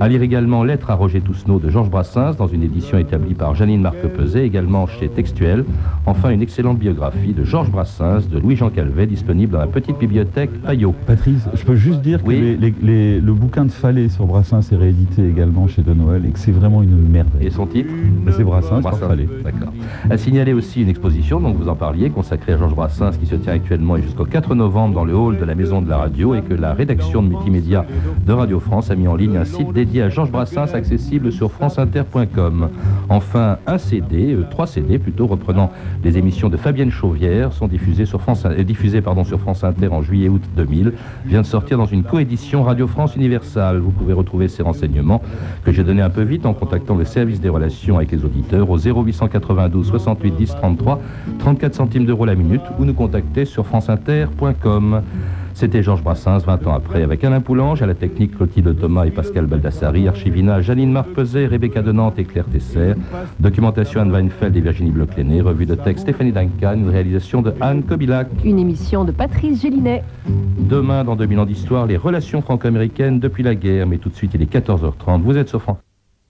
À 0.00 0.08
lire 0.08 0.22
également 0.22 0.64
Lettre 0.64 0.90
à 0.90 0.94
Roger 0.94 1.20
Tousneau 1.20 1.60
de 1.60 1.70
Georges 1.70 1.90
Brassens, 1.90 2.36
dans 2.36 2.48
une 2.48 2.64
édition 2.64 2.98
établie 2.98 3.34
par 3.34 3.54
Janine 3.54 3.80
Marc-Peset, 3.80 4.44
également 4.44 4.86
chez 4.86 5.08
Textuel. 5.08 5.64
Enfin, 6.04 6.30
une 6.30 6.42
excellente 6.42 6.78
biographie 6.78 7.32
de 7.32 7.44
Georges 7.44 7.70
Brassens, 7.70 8.28
de 8.30 8.38
Louis-Jean 8.38 8.70
Calvet, 8.70 9.06
disponible 9.06 9.52
dans 9.52 9.60
la 9.60 9.66
petite 9.68 9.98
bibliothèque 9.98 10.50
Payot. 10.62 10.95
Patrice, 11.06 11.48
je 11.54 11.64
peux 11.64 11.76
juste 11.76 12.00
dire 12.00 12.22
que 12.22 12.30
le 12.30 13.32
bouquin 13.32 13.64
de 13.64 13.70
Fallet 13.70 14.08
sur 14.08 14.26
Brassens 14.26 14.72
est 14.72 14.76
réédité 14.76 15.28
également 15.28 15.68
chez 15.68 15.82
De 15.82 15.92
Noël 15.92 16.24
et 16.26 16.30
que 16.30 16.38
c'est 16.38 16.52
vraiment 16.52 16.82
une 16.82 16.96
merveille. 17.08 17.46
Et 17.46 17.50
son 17.50 17.66
titre 17.66 17.90
C'est 18.30 18.44
Brassens, 18.44 18.80
Brassens. 18.80 19.08
Fallet. 19.08 19.28
D'accord. 19.44 19.72
À 20.10 20.16
signaler 20.16 20.52
aussi 20.52 20.82
une 20.82 20.88
exposition, 20.88 21.40
donc 21.40 21.56
vous 21.56 21.68
en 21.68 21.76
parliez, 21.76 22.10
consacrée 22.10 22.54
à 22.54 22.58
Georges 22.58 22.74
Brassens, 22.74 23.18
qui 23.18 23.26
se 23.26 23.36
tient 23.36 23.52
actuellement 23.52 23.96
jusqu'au 23.98 24.24
4 24.24 24.54
novembre 24.54 24.94
dans 24.94 25.04
le 25.04 25.14
hall 25.14 25.38
de 25.38 25.44
la 25.44 25.54
Maison 25.54 25.82
de 25.82 25.88
la 25.88 25.98
Radio 25.98 26.34
et 26.34 26.42
que 26.42 26.54
la 26.54 26.74
rédaction 26.74 27.22
de 27.22 27.28
multimédia 27.28 27.84
de 28.26 28.32
Radio 28.32 28.60
France 28.60 28.90
a 28.90 28.96
mis 28.96 29.08
en 29.08 29.16
ligne 29.16 29.36
un 29.36 29.44
site 29.44 29.72
dédié 29.72 30.02
à 30.02 30.08
Georges 30.08 30.30
Brassens 30.30 30.74
accessible 30.74 31.32
sur 31.32 31.50
franceinter.com. 31.52 32.68
Enfin, 33.08 33.58
un 33.66 33.78
CD, 33.78 34.34
euh, 34.34 34.44
trois 34.50 34.66
CD 34.66 34.98
plutôt, 34.98 35.26
reprenant 35.26 35.70
les 36.04 36.18
émissions 36.18 36.48
de 36.48 36.56
Fabienne 36.56 36.90
Chauvière, 36.90 37.52
sont 37.52 37.68
diffusées 37.68 38.06
sur 38.06 38.20
France, 38.20 38.44
euh, 38.44 38.62
diffusées, 38.62 39.00
pardon, 39.00 39.24
sur 39.24 39.40
France 39.40 39.64
Inter 39.64 39.88
en 39.88 40.02
juillet-août 40.02 40.42
2000, 40.56 40.85
vient 41.24 41.42
de 41.42 41.46
sortir 41.46 41.78
dans 41.78 41.86
une 41.86 42.02
coédition 42.02 42.62
Radio 42.62 42.86
France 42.86 43.16
Universal. 43.16 43.78
Vous 43.78 43.90
pouvez 43.90 44.12
retrouver 44.12 44.48
ces 44.48 44.62
renseignements 44.62 45.22
que 45.64 45.72
j'ai 45.72 45.84
donnés 45.84 46.02
un 46.02 46.10
peu 46.10 46.22
vite 46.22 46.46
en 46.46 46.54
contactant 46.54 46.96
le 46.96 47.04
service 47.04 47.40
des 47.40 47.48
relations 47.48 47.96
avec 47.96 48.12
les 48.12 48.24
auditeurs 48.24 48.68
au 48.70 48.78
0892 48.78 49.86
68 49.88 50.36
10 50.36 50.54
33, 50.56 51.00
34 51.38 51.74
centimes 51.74 52.06
d'euros 52.06 52.24
la 52.24 52.34
minute 52.34 52.62
ou 52.78 52.84
nous 52.84 52.94
contacter 52.94 53.44
sur 53.44 53.66
franceinter.com. 53.66 55.02
C'était 55.56 55.82
Georges 55.82 56.02
Brassens, 56.02 56.40
20 56.44 56.66
ans 56.66 56.74
après, 56.74 57.02
avec 57.02 57.24
Alain 57.24 57.40
Poulange, 57.40 57.80
à 57.80 57.86
la 57.86 57.94
technique 57.94 58.36
Clotilde 58.36 58.78
Thomas 58.78 59.06
et 59.06 59.10
Pascal 59.10 59.46
Baldassari, 59.46 60.06
Archivina, 60.06 60.60
Janine 60.60 60.92
Marc-Peset, 60.92 61.46
Rebecca 61.46 61.80
de 61.80 61.92
Nantes 61.92 62.18
et 62.18 62.24
Claire 62.24 62.44
Tesser, 62.44 62.92
documentation 63.40 64.02
Anne 64.02 64.12
Weinfeld 64.12 64.54
et 64.54 64.60
Virginie 64.60 64.90
bloch 64.90 65.16
revue 65.16 65.64
de 65.64 65.74
texte 65.74 66.02
Stéphanie 66.02 66.32
Duncan, 66.32 66.74
une 66.74 66.90
réalisation 66.90 67.40
de 67.40 67.54
Anne 67.62 67.84
Kobilac. 67.84 68.28
Une 68.44 68.58
émission 68.58 69.06
de 69.06 69.12
Patrice 69.12 69.62
Gélinet. 69.62 70.04
Demain, 70.58 71.04
dans 71.04 71.16
2000 71.16 71.38
ans 71.38 71.46
d'histoire, 71.46 71.86
les 71.86 71.96
relations 71.96 72.42
franco-américaines 72.42 73.18
depuis 73.18 73.42
la 73.42 73.54
guerre, 73.54 73.86
mais 73.86 73.96
tout 73.96 74.10
de 74.10 74.14
suite 74.14 74.32
il 74.34 74.42
est 74.42 74.52
14h30, 74.52 75.22
vous 75.22 75.38
êtes 75.38 75.48
sur 75.48 75.62
France. 75.62 75.78